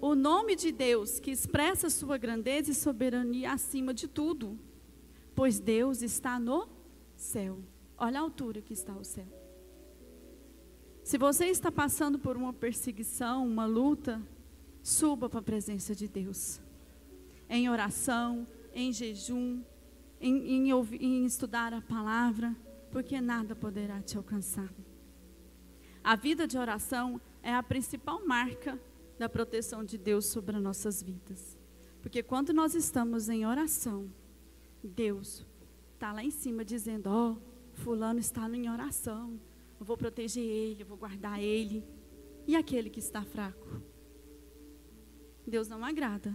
O 0.01 0.15
nome 0.15 0.57
de 0.57 0.73
Deus 0.73 1.21
que 1.21 1.31
expressa 1.31 1.91
sua 1.91 2.17
grandeza 2.17 2.71
e 2.71 2.75
soberania 2.75 3.53
acima 3.53 3.93
de 3.93 4.09
tudo, 4.09 4.59
pois 5.35 5.61
Deus 5.61 6.01
está 6.01 6.39
no 6.39 6.69
céu. 7.15 7.59
Olha 7.99 8.19
a 8.19 8.23
altura 8.23 8.63
que 8.63 8.73
está 8.73 8.95
o 8.97 9.05
céu. 9.05 9.27
Se 11.03 11.19
você 11.19 11.47
está 11.47 11.71
passando 11.71 12.19
por 12.19 12.37
uma 12.37 12.53
perseguição, 12.53 13.47
uma 13.47 13.67
luta, 13.67 14.23
Suba 14.83 15.29
para 15.29 15.41
a 15.41 15.43
presença 15.43 15.95
de 15.95 16.09
Deus. 16.09 16.61
Em 17.49 17.69
oração, 17.69 18.47
em 18.73 18.93
jejum, 18.93 19.63
em, 20.21 20.71
em, 20.71 20.73
em 21.01 21.25
estudar 21.25 21.73
a 21.73 21.81
palavra, 21.81 22.57
porque 22.91 23.21
nada 23.21 23.55
poderá 23.55 24.01
te 24.01 24.17
alcançar. 24.17 24.73
A 26.03 26.17
vida 26.17 26.47
de 26.47 26.57
oração 26.57 27.21
é 27.43 27.55
a 27.55 27.63
principal 27.63 28.25
marca 28.27 28.81
da 29.19 29.29
proteção 29.29 29.85
de 29.85 29.99
Deus 29.99 30.27
sobre 30.27 30.57
as 30.57 30.63
nossas 30.63 31.03
vidas. 31.03 31.59
Porque 32.01 32.23
quando 32.23 32.53
nós 32.53 32.75
estamos 32.75 33.29
em 33.29 33.45
oração, 33.47 34.11
Deus 34.83 35.47
está 35.95 36.13
lá 36.13 36.25
em 36.25 36.31
cima 36.31 36.65
dizendo: 36.65 37.09
Ó, 37.09 37.33
oh, 37.33 37.37
Fulano 37.75 38.19
está 38.19 38.49
em 38.49 38.71
oração, 38.71 39.39
eu 39.79 39.85
vou 39.85 39.97
proteger 39.97 40.43
ele, 40.43 40.83
eu 40.83 40.87
vou 40.87 40.97
guardar 40.97 41.43
ele. 41.43 41.85
E 42.47 42.57
aquele 42.57 42.89
que 42.89 42.99
está 42.99 43.23
fraco? 43.23 43.83
Deus 45.51 45.69
não 45.69 45.85
agrada. 45.85 46.35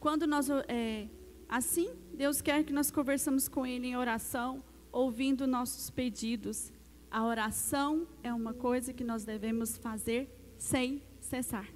Quando 0.00 0.26
nós, 0.26 0.48
é, 0.68 1.08
assim, 1.48 1.90
Deus 2.14 2.40
quer 2.40 2.64
que 2.64 2.72
nós 2.72 2.90
conversamos 2.90 3.48
com 3.48 3.66
Ele 3.66 3.88
em 3.88 3.96
oração, 3.96 4.62
ouvindo 4.96 5.46
nossos 5.46 5.90
pedidos. 5.90 6.72
A 7.10 7.24
oração 7.24 8.06
é 8.22 8.32
uma 8.32 8.54
coisa 8.54 8.92
que 8.92 9.04
nós 9.04 9.24
devemos 9.24 9.76
fazer 9.76 10.28
sem 10.58 11.02
cessar. 11.20 11.68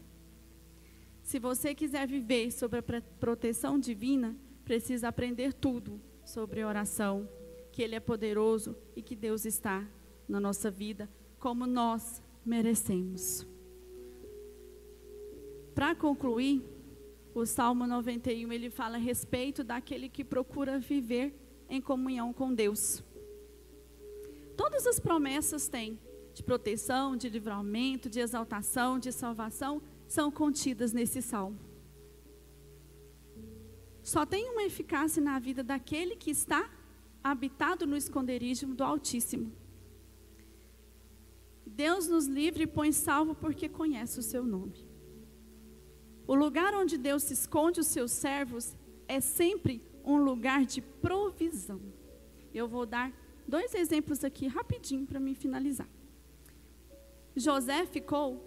Se 1.23 1.39
você 1.39 1.75
quiser 1.75 2.09
viver 2.09 2.51
sobre 2.51 2.79
a 2.79 3.03
proteção 3.21 3.79
divina, 3.79 4.37
precisa 4.65 5.09
aprender 5.09 5.53
tudo 5.53 6.01
sobre 6.25 6.65
oração, 6.65 7.29
que 7.73 7.83
Ele 7.83 7.95
é 7.95 8.01
poderoso 8.01 8.77
e 8.97 9.03
que 9.03 9.15
Deus 9.15 9.45
está 9.45 9.87
na 10.29 10.41
nossa 10.41 10.71
vida, 10.71 11.09
como 11.39 11.67
nós 11.67 12.23
merecemos. 12.45 13.50
Para 15.81 15.95
concluir, 15.95 16.63
o 17.35 17.47
Salmo 17.47 17.87
91 17.87 18.53
ele 18.53 18.69
fala 18.69 18.97
a 18.97 19.01
respeito 19.01 19.65
daquele 19.65 20.11
que 20.11 20.23
procura 20.23 20.79
viver 20.79 21.35
em 21.71 21.81
comunhão 21.81 22.35
com 22.35 22.53
Deus. 22.53 23.03
Todas 24.59 24.87
as 24.87 25.01
promessas 25.01 25.69
têm 25.69 25.99
de 26.35 26.43
proteção, 26.43 27.17
de 27.17 27.31
livramento, 27.31 28.11
de 28.11 28.21
exaltação, 28.21 28.99
de 28.99 29.11
salvação, 29.11 29.81
são 30.07 30.31
contidas 30.31 30.93
nesse 30.93 31.23
salmo. 31.23 31.59
Só 34.03 34.27
tem 34.27 34.51
uma 34.51 34.65
eficácia 34.65 35.23
na 35.23 35.39
vida 35.39 35.65
daquele 35.65 36.15
que 36.15 36.31
está 36.31 36.71
habitado 37.25 37.87
no 37.87 37.97
esconderijo 37.97 38.67
do 38.67 38.85
Altíssimo. 38.85 39.51
Deus 41.65 42.07
nos 42.07 42.27
livre 42.27 42.65
e 42.65 42.67
põe 42.67 42.93
salvo 42.93 43.35
porque 43.35 43.67
conhece 43.67 44.21
o 44.21 44.23
seu 44.23 44.45
nome. 44.45 44.90
O 46.31 46.35
lugar 46.37 46.73
onde 46.75 46.97
Deus 46.97 47.25
se 47.25 47.33
esconde 47.33 47.81
os 47.81 47.89
seus 47.89 48.13
servos 48.13 48.77
é 49.09 49.21
sempre 49.21 49.83
um 50.05 50.17
lugar 50.17 50.65
de 50.65 50.81
provisão. 50.81 51.81
Eu 52.55 52.69
vou 52.69 52.87
dar 52.87 53.13
dois 53.49 53.75
exemplos 53.75 54.23
aqui 54.23 54.47
rapidinho 54.47 55.05
para 55.05 55.19
me 55.19 55.35
finalizar. 55.35 55.89
José 57.35 57.85
ficou 57.85 58.39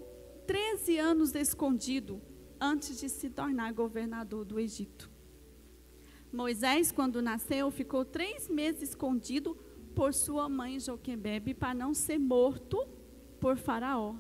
13 0.48 0.98
anos 0.98 1.36
escondido 1.36 2.22
antes 2.58 3.02
de 3.02 3.10
se 3.10 3.30
tornar 3.30 3.74
governador 3.74 4.46
do 4.46 4.62
Egito. 4.62 5.12
Moisés, 6.32 6.90
quando 6.90 7.22
nasceu, 7.22 7.70
ficou 7.70 8.06
três 8.06 8.48
meses 8.48 8.92
escondido 8.92 9.58
por 9.94 10.14
sua 10.14 10.48
mãe 10.48 10.80
Joquebebe 10.80 11.54
para 11.54 11.74
não 11.74 11.94
ser 11.94 12.18
morto 12.18 12.88
por 13.42 13.58
Faraó. 13.58 14.16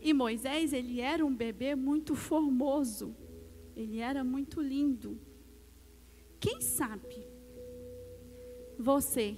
E 0.00 0.12
Moisés, 0.12 0.72
ele 0.72 1.00
era 1.00 1.24
um 1.24 1.34
bebê 1.34 1.74
muito 1.74 2.14
formoso. 2.14 3.14
Ele 3.74 3.98
era 3.98 4.22
muito 4.22 4.60
lindo. 4.60 5.18
Quem 6.38 6.60
sabe 6.60 7.26
você 8.78 9.36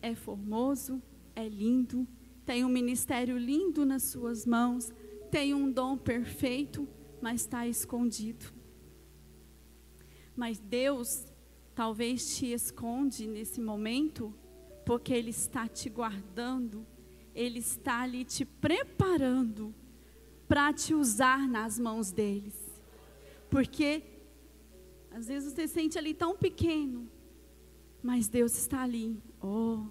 é 0.00 0.14
formoso, 0.14 1.02
é 1.34 1.48
lindo, 1.48 2.06
tem 2.44 2.64
um 2.64 2.68
ministério 2.68 3.36
lindo 3.36 3.84
nas 3.84 4.04
suas 4.04 4.44
mãos, 4.46 4.92
tem 5.30 5.54
um 5.54 5.70
dom 5.70 5.96
perfeito, 5.96 6.88
mas 7.20 7.42
está 7.42 7.66
escondido. 7.66 8.46
Mas 10.34 10.58
Deus 10.58 11.24
talvez 11.74 12.36
te 12.36 12.46
esconde 12.46 13.26
nesse 13.26 13.60
momento, 13.60 14.34
porque 14.84 15.12
Ele 15.12 15.30
está 15.30 15.68
te 15.68 15.88
guardando 15.88 16.86
ele 17.34 17.58
está 17.58 18.02
ali 18.02 18.24
te 18.24 18.44
preparando 18.44 19.74
para 20.46 20.72
te 20.72 20.94
usar 20.94 21.48
nas 21.48 21.78
mãos 21.78 22.10
deles. 22.10 22.54
Porque 23.48 24.02
às 25.10 25.26
vezes 25.26 25.52
você 25.52 25.68
se 25.68 25.74
sente 25.74 25.98
ali 25.98 26.14
tão 26.14 26.36
pequeno, 26.36 27.08
mas 28.02 28.28
Deus 28.28 28.56
está 28.56 28.82
ali, 28.82 29.20
oh, 29.40 29.86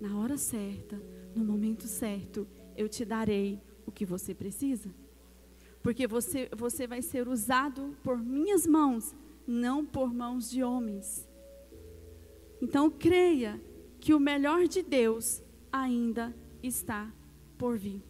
na 0.00 0.18
hora 0.18 0.36
certa, 0.36 1.00
no 1.34 1.44
momento 1.44 1.86
certo, 1.86 2.46
eu 2.76 2.88
te 2.88 3.04
darei 3.04 3.60
o 3.86 3.92
que 3.92 4.06
você 4.06 4.34
precisa. 4.34 4.94
Porque 5.82 6.06
você, 6.06 6.48
você 6.56 6.86
vai 6.86 7.02
ser 7.02 7.28
usado 7.28 7.96
por 8.02 8.18
minhas 8.18 8.66
mãos, 8.66 9.14
não 9.46 9.84
por 9.84 10.12
mãos 10.12 10.50
de 10.50 10.62
homens. 10.62 11.28
Então 12.60 12.90
creia 12.90 13.60
que 13.98 14.14
o 14.14 14.20
melhor 14.20 14.66
de 14.68 14.82
Deus 14.82 15.42
ainda 15.72 16.34
está 16.62 17.12
por 17.56 17.76
vir. 17.78 18.02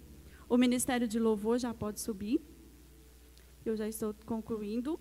O 0.49 0.57
ministério 0.57 1.07
de 1.07 1.19
louvor 1.19 1.59
já 1.59 1.73
pode 1.73 2.01
subir. 2.01 2.41
Eu 3.65 3.77
já 3.77 3.89
estou 3.89 4.15
concluindo. 4.27 4.99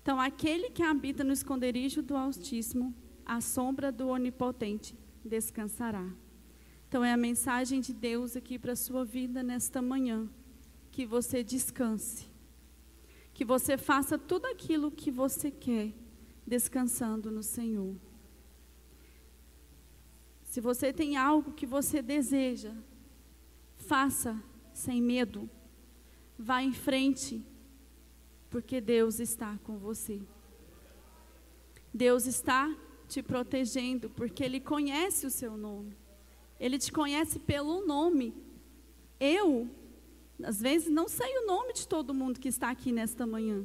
Então, 0.00 0.20
aquele 0.20 0.70
que 0.70 0.82
habita 0.82 1.22
no 1.22 1.32
esconderijo 1.32 2.02
do 2.02 2.16
Altíssimo, 2.16 2.94
a 3.24 3.40
sombra 3.40 3.92
do 3.92 4.08
Onipotente, 4.08 4.96
descansará. 5.24 6.10
Então, 6.88 7.04
é 7.04 7.12
a 7.12 7.16
mensagem 7.16 7.80
de 7.80 7.92
Deus 7.92 8.36
aqui 8.36 8.58
para 8.58 8.72
a 8.72 8.76
sua 8.76 9.04
vida 9.04 9.42
nesta 9.42 9.80
manhã. 9.80 10.28
Que 10.90 11.06
você 11.06 11.42
descanse. 11.44 12.26
Que 13.32 13.44
você 13.44 13.78
faça 13.78 14.18
tudo 14.18 14.46
aquilo 14.46 14.90
que 14.90 15.10
você 15.10 15.50
quer, 15.50 15.92
descansando 16.46 17.30
no 17.30 17.42
Senhor. 17.42 17.96
Se 20.52 20.60
você 20.60 20.92
tem 20.92 21.16
algo 21.16 21.54
que 21.54 21.64
você 21.64 22.02
deseja, 22.02 22.74
faça 23.74 24.38
sem 24.74 25.00
medo. 25.00 25.48
Vá 26.38 26.62
em 26.62 26.74
frente 26.74 27.42
porque 28.50 28.78
Deus 28.78 29.18
está 29.18 29.58
com 29.64 29.78
você. 29.78 30.20
Deus 31.92 32.26
está 32.26 32.70
te 33.08 33.22
protegendo, 33.22 34.10
porque 34.10 34.44
Ele 34.44 34.60
conhece 34.60 35.26
o 35.26 35.30
seu 35.30 35.56
nome. 35.56 35.96
Ele 36.60 36.78
te 36.78 36.92
conhece 36.92 37.38
pelo 37.38 37.86
nome. 37.86 38.34
Eu, 39.18 39.70
às 40.42 40.60
vezes, 40.60 40.90
não 40.90 41.08
sei 41.08 41.34
o 41.38 41.46
nome 41.46 41.72
de 41.72 41.88
todo 41.88 42.12
mundo 42.12 42.38
que 42.38 42.48
está 42.48 42.68
aqui 42.68 42.92
nesta 42.92 43.26
manhã, 43.26 43.64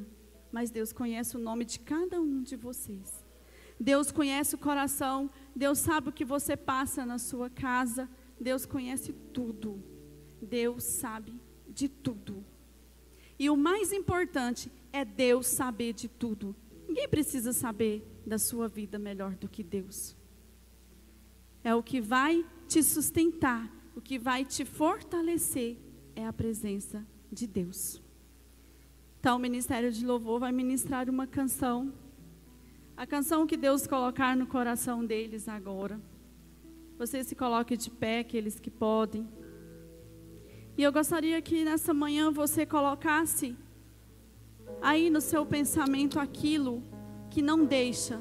mas 0.50 0.70
Deus 0.70 0.90
conhece 0.90 1.36
o 1.36 1.38
nome 1.38 1.66
de 1.66 1.80
cada 1.80 2.18
um 2.18 2.42
de 2.42 2.56
vocês. 2.56 3.17
Deus 3.80 4.10
conhece 4.10 4.54
o 4.54 4.58
coração, 4.58 5.30
Deus 5.54 5.78
sabe 5.78 6.08
o 6.08 6.12
que 6.12 6.24
você 6.24 6.56
passa 6.56 7.06
na 7.06 7.18
sua 7.18 7.48
casa, 7.48 8.08
Deus 8.40 8.66
conhece 8.66 9.12
tudo. 9.32 9.82
Deus 10.40 10.84
sabe 10.84 11.40
de 11.68 11.88
tudo. 11.88 12.44
E 13.38 13.48
o 13.50 13.56
mais 13.56 13.92
importante 13.92 14.70
é 14.92 15.04
Deus 15.04 15.46
saber 15.46 15.92
de 15.92 16.08
tudo. 16.08 16.54
Ninguém 16.88 17.08
precisa 17.08 17.52
saber 17.52 18.04
da 18.26 18.38
sua 18.38 18.66
vida 18.66 18.98
melhor 18.98 19.34
do 19.34 19.48
que 19.48 19.62
Deus. 19.62 20.16
É 21.62 21.74
o 21.74 21.82
que 21.82 22.00
vai 22.00 22.44
te 22.66 22.82
sustentar, 22.82 23.70
o 23.94 24.00
que 24.00 24.18
vai 24.18 24.44
te 24.44 24.64
fortalecer 24.64 25.76
é 26.16 26.26
a 26.26 26.32
presença 26.32 27.06
de 27.30 27.46
Deus. 27.46 28.02
Então, 29.20 29.36
o 29.36 29.40
Ministério 29.40 29.92
de 29.92 30.06
Louvor 30.06 30.40
vai 30.40 30.52
ministrar 30.52 31.10
uma 31.10 31.26
canção. 31.26 31.92
A 32.98 33.06
canção 33.06 33.46
que 33.46 33.56
Deus 33.56 33.86
colocar 33.86 34.36
no 34.36 34.44
coração 34.44 35.06
deles 35.06 35.48
agora. 35.48 36.00
Você 36.98 37.22
se 37.22 37.36
coloque 37.36 37.76
de 37.76 37.92
pé, 37.92 38.18
aqueles 38.18 38.58
que 38.58 38.72
podem. 38.72 39.24
E 40.76 40.82
eu 40.82 40.92
gostaria 40.92 41.40
que 41.40 41.64
nessa 41.64 41.94
manhã 41.94 42.32
você 42.32 42.66
colocasse 42.66 43.54
aí 44.82 45.10
no 45.10 45.20
seu 45.20 45.46
pensamento 45.46 46.18
aquilo 46.18 46.82
que 47.30 47.40
não 47.40 47.64
deixa, 47.64 48.18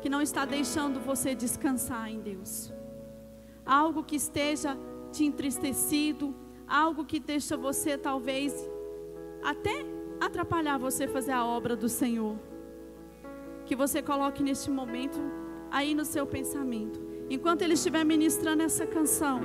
que 0.00 0.08
não 0.08 0.22
está 0.22 0.46
deixando 0.46 1.00
você 1.00 1.34
descansar 1.34 2.10
em 2.10 2.22
Deus. 2.22 2.72
Algo 3.66 4.02
que 4.02 4.16
esteja 4.16 4.74
te 5.12 5.26
entristecido, 5.26 6.34
algo 6.66 7.04
que 7.04 7.20
deixa 7.20 7.58
você 7.58 7.98
talvez 7.98 8.54
até 9.42 9.84
atrapalhar 10.18 10.78
você 10.78 11.06
fazer 11.06 11.32
a 11.32 11.44
obra 11.44 11.76
do 11.76 11.90
Senhor. 11.90 12.53
Que 13.66 13.74
você 13.74 14.02
coloque 14.02 14.42
neste 14.42 14.70
momento 14.70 15.18
aí 15.70 15.94
no 15.94 16.04
seu 16.04 16.26
pensamento. 16.26 17.00
Enquanto 17.28 17.62
ele 17.62 17.74
estiver 17.74 18.04
ministrando 18.04 18.62
essa 18.62 18.86
canção, 18.86 19.40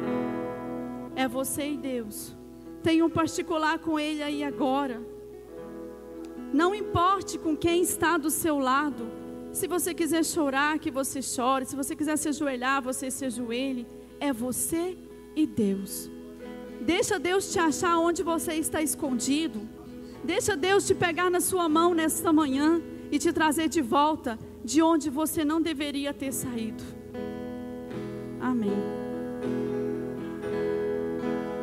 é 1.15 1.27
você 1.27 1.71
e 1.71 1.77
Deus. 1.77 2.35
Tenha 2.83 3.05
um 3.05 3.09
particular 3.09 3.79
com 3.79 3.99
ele 3.99 4.21
aí 4.21 4.43
agora. 4.43 5.01
Não 6.53 6.73
importe 6.73 7.37
com 7.37 7.55
quem 7.55 7.81
está 7.81 8.17
do 8.17 8.29
seu 8.29 8.59
lado. 8.59 9.09
Se 9.51 9.67
você 9.67 9.93
quiser 9.93 10.23
chorar, 10.23 10.79
que 10.79 10.91
você 10.91 11.21
chore. 11.21 11.65
Se 11.65 11.75
você 11.75 11.95
quiser 11.95 12.17
se 12.17 12.29
ajoelhar, 12.29 12.81
você 12.81 13.09
se 13.09 13.25
ajoelhe. 13.25 13.87
É 14.19 14.31
você 14.33 14.97
e 15.35 15.45
Deus. 15.47 16.09
Deixa 16.81 17.19
Deus 17.19 17.51
te 17.51 17.59
achar 17.59 17.97
onde 17.97 18.23
você 18.23 18.53
está 18.53 18.81
escondido. 18.81 19.67
Deixa 20.23 20.55
Deus 20.55 20.85
te 20.85 20.93
pegar 20.93 21.29
na 21.29 21.39
sua 21.39 21.69
mão 21.69 21.93
nesta 21.93 22.31
manhã 22.33 22.81
e 23.11 23.17
te 23.17 23.31
trazer 23.33 23.69
de 23.69 23.81
volta 23.81 24.37
de 24.63 24.81
onde 24.81 25.09
você 25.09 25.43
não 25.43 25.61
deveria 25.61 26.13
ter 26.13 26.31
saído. 26.31 26.83
Amém. 28.39 28.73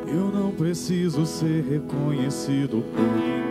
Eu 0.07 0.31
não 0.31 0.51
preciso 0.51 1.25
ser 1.25 1.63
reconhecido 1.63 2.83
por 2.93 3.01
ninguém. 3.01 3.47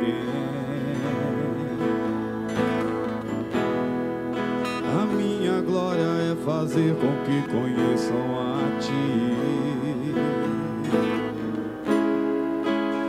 fazer 6.46 6.94
com 6.94 7.12
que 7.24 7.42
conheçam 7.50 8.16
a 8.38 8.80
ti 8.80 8.92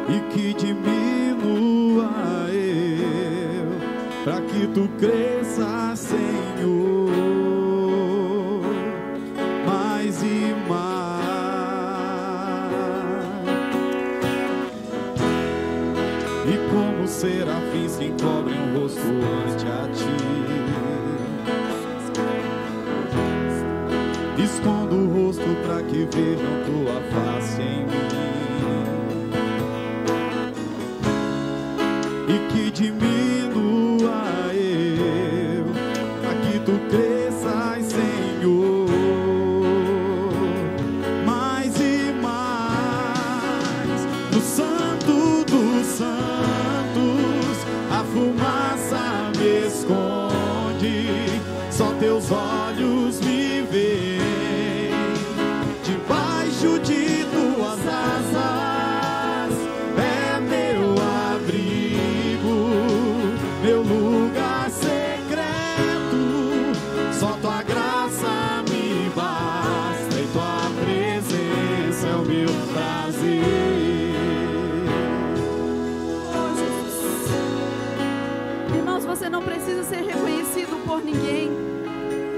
e 0.09 0.33
que 0.33 0.53
diminua 0.53 0.96
para 4.27 4.41
que 4.41 4.67
tu 4.67 4.89
cresça, 4.99 5.95
Senhor, 5.95 7.09
mais 9.65 10.21
e 10.21 10.53
mais. 10.67 11.07
E 16.45 16.57
como 16.69 17.07
serafins 17.07 17.91
se 17.93 18.03
encobrem 18.03 18.59
o 18.59 18.81
rosto 18.81 18.99
ante 18.99 19.65
a 19.65 19.87
ti. 19.93 20.17
Escondo 24.43 24.95
o 24.95 25.07
rosto 25.07 25.55
para 25.65 25.81
que 25.83 26.05
vejam 26.13 26.65
tua 26.65 26.99
face 27.13 27.61
em 27.61 27.85
mim. 27.85 28.36
Ninguém. 81.07 81.49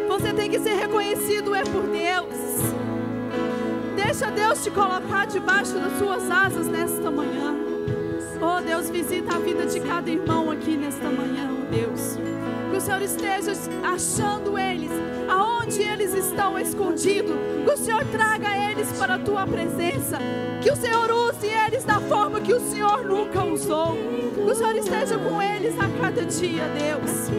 Você 0.08 0.32
tem 0.32 0.50
que 0.50 0.60
ser 0.60 0.76
reconhecido 0.76 1.56
é 1.56 1.64
por 1.64 1.84
Deus. 1.88 2.38
Deixa 3.96 4.32
Deus 4.32 4.64
te 4.64 4.70
colocar 4.70 5.26
debaixo 5.26 5.74
das 5.74 5.98
suas 5.98 6.30
asas 6.30 6.68
nesta 6.68 7.10
manhã. 7.10 7.56
Oh 8.42 8.62
Deus, 8.62 8.90
visita 8.90 9.36
a 9.36 9.40
vida 9.40 9.66
de 9.66 9.80
cada 9.82 10.10
irmão 10.10 10.52
aqui 10.52 10.78
nesta 10.78 11.10
manhã, 11.10 11.50
oh 11.52 11.66
Deus. 11.70 12.18
Que 12.70 12.78
o 12.78 12.82
Senhor 12.82 13.02
esteja 13.02 13.52
achando 13.84 14.58
eles, 14.58 14.79
onde 15.80 15.84
eles 15.84 16.14
estão 16.14 16.60
escondidos. 16.60 17.36
Que 17.66 17.72
o 17.72 17.78
Senhor 17.78 18.04
traga 18.06 18.50
eles 18.70 18.92
para 18.98 19.16
a 19.16 19.20
tua 19.20 19.48
presença. 19.48 20.20
Que 20.62 20.72
o 20.72 20.76
Senhor 20.76 21.10
use 21.10 21.48
eles 21.48 21.86
da 21.86 22.02
forma 22.02 22.42
que 22.42 22.54
o 22.54 22.60
Senhor 22.60 23.06
nunca 23.06 23.44
usou. 23.44 23.96
Que 24.34 24.42
o 24.42 24.56
Senhor 24.56 24.76
esteja 24.76 25.18
com 25.18 25.42
eles 25.42 25.74
a 25.80 25.88
cada 26.02 26.26
dia, 26.26 26.64
Deus. 26.78 27.30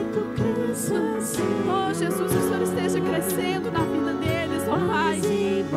Oh, 1.69 1.93
Jesus, 1.93 2.33
que 2.33 2.39
o 2.39 2.43
Senhor 2.43 2.63
esteja 2.63 3.01
crescendo 3.01 3.71
na 3.71 3.81
vida 3.81 4.15
deles, 4.15 4.63
oh, 4.67 4.87
Pai. 4.91 5.21
Deus, 5.21 5.69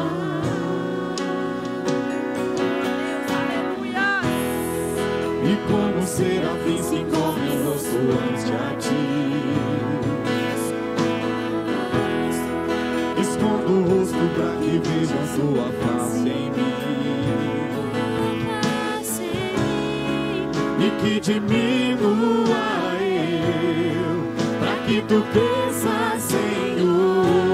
aleluia. 3.42 4.22
E 5.44 5.58
como 5.70 6.08
será 6.08 6.54
se 6.82 6.96
encobre 6.96 7.50
o 7.50 7.72
rosto 7.72 7.98
ante 7.98 8.54
a 8.54 8.76
ti. 8.78 9.73
Vejam 14.84 15.24
tua 15.36 15.72
face 15.82 16.20
em 16.20 16.50
mim. 16.52 16.74
E 20.80 20.88
que 21.02 21.20
diminua 21.20 22.66
eu, 23.00 24.14
para 24.60 24.76
que 24.86 25.02
tu 25.04 25.24
cresças, 25.32 26.22
Senhor. 26.24 27.53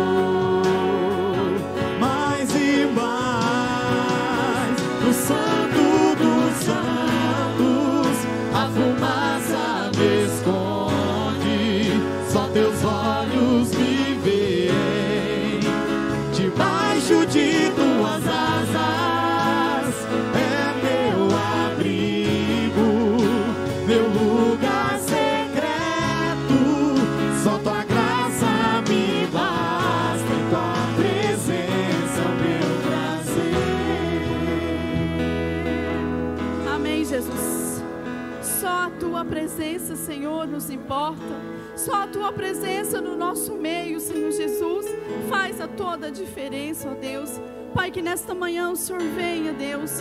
Senhor, 40.40 40.48
nos 40.48 40.70
importa. 40.70 41.36
Só 41.76 42.04
a 42.04 42.08
tua 42.08 42.32
presença 42.32 43.02
no 43.02 43.18
nosso 43.18 43.56
meio, 43.56 44.00
Senhor 44.00 44.32
Jesus, 44.32 44.86
faz 45.28 45.60
a 45.60 45.68
toda 45.68 46.08
a 46.08 46.10
diferença, 46.10 46.90
ó 46.90 46.94
Deus. 46.94 47.30
Pai, 47.74 47.92
que 47.92 48.02
nesta 48.02 48.34
manhã 48.34 48.70
o 48.70 48.76
Senhor 48.76 49.02
venha, 49.02 49.52
Deus, 49.52 50.00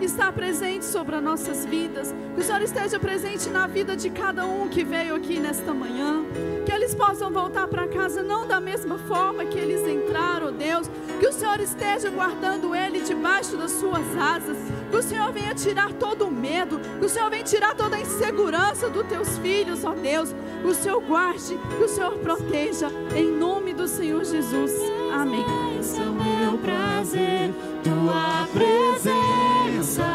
estar 0.00 0.32
presente 0.32 0.84
sobre 0.84 1.16
as 1.16 1.22
nossas 1.22 1.64
vidas. 1.66 2.14
Que 2.34 2.40
o 2.40 2.44
Senhor 2.44 2.62
esteja 2.62 3.00
presente 3.00 3.48
na 3.48 3.66
vida 3.66 3.96
de 3.96 4.10
cada 4.10 4.46
um 4.46 4.68
que 4.68 4.84
veio 4.84 5.16
aqui 5.16 5.40
nesta 5.40 5.74
manhã. 5.74 6.24
Que 6.64 6.72
eles 6.72 6.94
possam 6.94 7.30
voltar 7.30 7.66
para 7.66 7.88
casa 7.88 8.22
não 8.22 8.46
da 8.46 8.60
mesma 8.60 8.96
forma 8.96 9.44
que 9.44 9.58
eles 9.58 9.80
entraram, 9.88 10.48
ó 10.48 10.50
Deus. 10.52 10.88
Que 11.18 11.26
o 11.26 11.32
Senhor 11.32 11.58
esteja 11.60 12.10
guardando 12.10 12.74
ele 12.76 13.00
debaixo 13.00 13.56
das 13.56 13.72
suas 13.72 14.06
asas. 14.16 14.56
Que 14.90 14.96
o 14.96 15.02
Senhor 15.02 15.32
venha 15.32 15.54
tirar 15.54 15.92
todo 15.92 16.26
o 16.26 16.30
medo. 16.30 16.80
Que 16.98 17.06
o 17.06 17.08
Senhor 17.08 17.30
venha 17.30 17.44
tirar 17.44 17.74
toda 17.74 17.96
a 17.96 18.00
insegurança 18.00 18.90
dos 18.90 19.06
teus 19.06 19.38
filhos, 19.38 19.84
ó 19.84 19.94
Deus. 19.94 20.34
Que 20.60 20.66
o 20.66 20.74
Senhor 20.74 21.00
guarde, 21.00 21.58
que 21.78 21.84
o 21.84 21.88
Senhor 21.88 22.12
proteja. 22.18 22.88
Em 23.14 23.30
nome 23.30 23.72
do 23.72 23.86
Senhor 23.86 24.24
Jesus. 24.24 24.72
Amém. 25.12 25.44
É 25.44 26.02
o 26.02 26.12
meu 26.12 26.58
prazer, 26.58 27.52
tua 27.84 28.48
presença. 28.52 30.06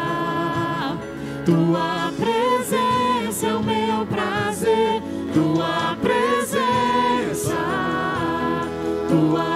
Tua 1.44 2.12
presença 2.18 3.46
é 3.46 3.54
o 3.54 3.62
meu 3.62 4.06
prazer, 4.06 5.02
tua 5.32 5.96
presença. 5.96 6.26
Tua 9.08 9.44
presença 9.44 9.55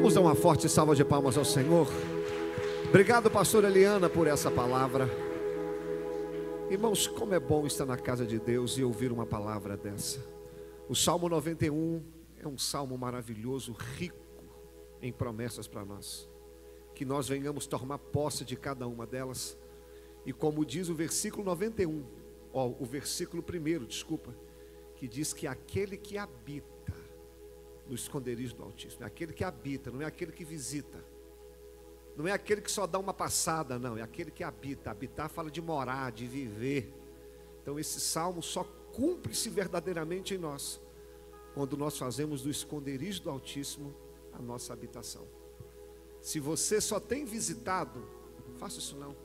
Vamos 0.00 0.14
dar 0.14 0.22
uma 0.22 0.34
forte 0.34 0.66
salva 0.66 0.96
de 0.96 1.04
palmas 1.04 1.36
ao 1.36 1.44
Senhor. 1.44 1.86
Obrigado, 2.88 3.30
pastor 3.30 3.64
Eliana, 3.64 4.08
por 4.08 4.26
essa 4.26 4.50
palavra. 4.50 5.06
Irmãos, 6.70 7.06
como 7.06 7.34
é 7.34 7.38
bom 7.38 7.66
estar 7.66 7.84
na 7.84 7.98
casa 7.98 8.24
de 8.24 8.38
Deus 8.38 8.78
e 8.78 8.82
ouvir 8.82 9.12
uma 9.12 9.26
palavra 9.26 9.76
dessa. 9.76 10.18
O 10.88 10.96
Salmo 10.96 11.28
91 11.28 12.02
é 12.38 12.48
um 12.48 12.56
salmo 12.56 12.96
maravilhoso, 12.96 13.76
rico 13.98 14.42
em 15.02 15.12
promessas 15.12 15.68
para 15.68 15.84
nós. 15.84 16.26
Que 16.94 17.04
nós 17.04 17.28
venhamos 17.28 17.66
tomar 17.66 17.98
posse 17.98 18.42
de 18.42 18.56
cada 18.56 18.88
uma 18.88 19.06
delas. 19.06 19.54
E 20.24 20.32
como 20.32 20.64
diz 20.64 20.88
o 20.88 20.94
versículo 20.94 21.44
91, 21.44 22.02
ó, 22.54 22.68
o 22.68 22.86
versículo 22.86 23.42
primeiro, 23.42 23.84
desculpa, 23.84 24.34
que 24.96 25.06
diz 25.06 25.34
que 25.34 25.46
aquele 25.46 25.98
que 25.98 26.16
habita 26.16 26.69
no 27.90 27.96
esconderijo 27.96 28.54
do 28.54 28.62
Altíssimo, 28.62 29.02
é 29.02 29.06
aquele 29.06 29.32
que 29.32 29.42
habita, 29.42 29.90
não 29.90 30.00
é 30.00 30.04
aquele 30.04 30.30
que 30.30 30.44
visita. 30.44 31.04
Não 32.16 32.26
é 32.28 32.32
aquele 32.32 32.60
que 32.60 32.70
só 32.70 32.86
dá 32.86 32.98
uma 32.98 33.12
passada, 33.12 33.78
não, 33.78 33.98
é 33.98 34.02
aquele 34.02 34.30
que 34.30 34.44
habita. 34.44 34.90
Habitar 34.90 35.28
fala 35.28 35.50
de 35.50 35.60
morar, 35.60 36.12
de 36.12 36.26
viver. 36.26 36.92
Então 37.60 37.80
esse 37.80 37.98
salmo 37.98 38.42
só 38.42 38.62
cumpre-se 38.92 39.48
verdadeiramente 39.50 40.34
em 40.34 40.38
nós, 40.38 40.80
quando 41.52 41.76
nós 41.76 41.98
fazemos 41.98 42.42
do 42.42 42.50
esconderijo 42.50 43.22
do 43.22 43.30
Altíssimo 43.30 43.92
a 44.32 44.40
nossa 44.40 44.72
habitação. 44.72 45.26
Se 46.22 46.38
você 46.38 46.80
só 46.80 47.00
tem 47.00 47.24
visitado, 47.24 48.06
faça 48.56 48.78
isso 48.78 48.96
não. 48.96 49.16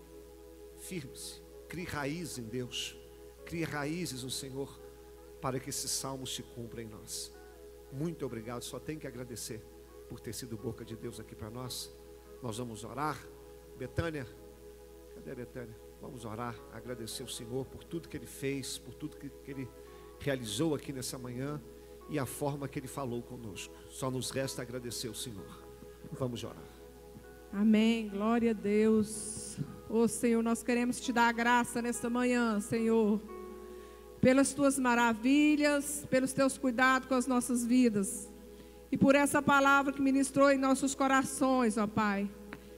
Firme-se, 0.79 1.39
crie 1.67 1.85
raízes 1.85 2.39
em 2.39 2.43
Deus, 2.43 2.97
crie 3.45 3.63
raízes 3.63 4.23
no 4.23 4.31
Senhor, 4.31 4.79
para 5.39 5.59
que 5.59 5.69
esse 5.69 5.87
salmo 5.87 6.25
se 6.25 6.41
cumpra 6.41 6.81
em 6.81 6.87
nós. 6.87 7.34
Muito 7.91 8.25
obrigado, 8.25 8.63
só 8.63 8.79
tenho 8.79 8.99
que 8.99 9.07
agradecer 9.07 9.61
por 10.07 10.19
ter 10.19 10.33
sido 10.33 10.57
boca 10.57 10.83
de 10.83 10.95
Deus 10.95 11.19
aqui 11.19 11.35
para 11.35 11.49
nós. 11.49 11.93
Nós 12.41 12.57
vamos 12.57 12.83
orar. 12.83 13.17
Betânia, 13.77 14.27
cadê 15.13 15.31
a 15.31 15.35
Betânia? 15.35 15.75
Vamos 16.01 16.25
orar, 16.25 16.55
agradecer 16.71 17.23
o 17.23 17.27
Senhor 17.27 17.65
por 17.65 17.83
tudo 17.83 18.07
que 18.07 18.17
Ele 18.17 18.27
fez, 18.27 18.77
por 18.77 18.93
tudo 18.93 19.17
que, 19.17 19.29
que 19.29 19.51
Ele 19.51 19.69
realizou 20.19 20.75
aqui 20.75 20.93
nessa 20.93 21.17
manhã 21.17 21.61
e 22.09 22.19
a 22.19 22.25
forma 22.25 22.67
que 22.67 22.79
Ele 22.79 22.87
falou 22.87 23.21
conosco. 23.21 23.73
Só 23.89 24.11
nos 24.11 24.29
resta 24.29 24.61
agradecer 24.61 25.09
o 25.09 25.15
Senhor. 25.15 25.63
Vamos 26.11 26.43
orar. 26.43 26.75
Amém. 27.51 28.09
Glória 28.09 28.51
a 28.51 28.53
Deus. 28.53 29.57
Ô 29.89 30.07
Senhor, 30.07 30.43
nós 30.43 30.61
queremos 30.61 30.99
te 30.99 31.13
dar 31.13 31.29
a 31.29 31.31
graça 31.31 31.81
nesta 31.81 32.09
manhã, 32.09 32.59
Senhor, 32.59 33.21
pelas 34.25 34.53
tuas 34.53 34.79
maravilhas, 34.79 36.03
pelos 36.09 36.33
teus 36.33 36.57
cuidados 36.57 37.07
com 37.07 37.13
as 37.13 37.27
nossas 37.27 37.63
vidas 37.63 38.27
e 38.91 38.97
por 38.97 39.13
essa 39.13 39.39
palavra 39.39 39.93
que 39.93 40.01
ministrou 40.01 40.49
em 40.49 40.57
nossos 40.57 40.95
corações, 40.95 41.77
ó 41.77 41.85
Pai. 41.85 42.27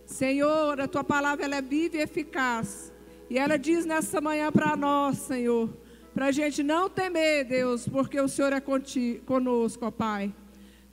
Senhor, 0.06 0.82
a 0.82 0.90
tua 0.90 1.06
palavra 1.06 1.46
ela 1.46 1.56
é 1.56 1.62
viva 1.62 1.96
e 1.96 2.02
eficaz. 2.02 2.92
E 3.30 3.40
ela 3.40 3.56
diz 3.56 3.86
nessa 3.86 4.20
manhã 4.20 4.52
para 4.52 4.76
nós, 4.76 5.20
Senhor, 5.20 5.70
para 6.14 6.26
a 6.26 6.32
gente 6.34 6.62
não 6.62 6.90
temer, 6.90 7.46
Deus, 7.46 7.88
porque 7.88 8.20
o 8.20 8.28
Senhor 8.28 8.52
é 8.52 8.60
conti, 8.60 9.22
conosco, 9.26 9.86
ó 9.86 9.90
Pai. 9.90 10.36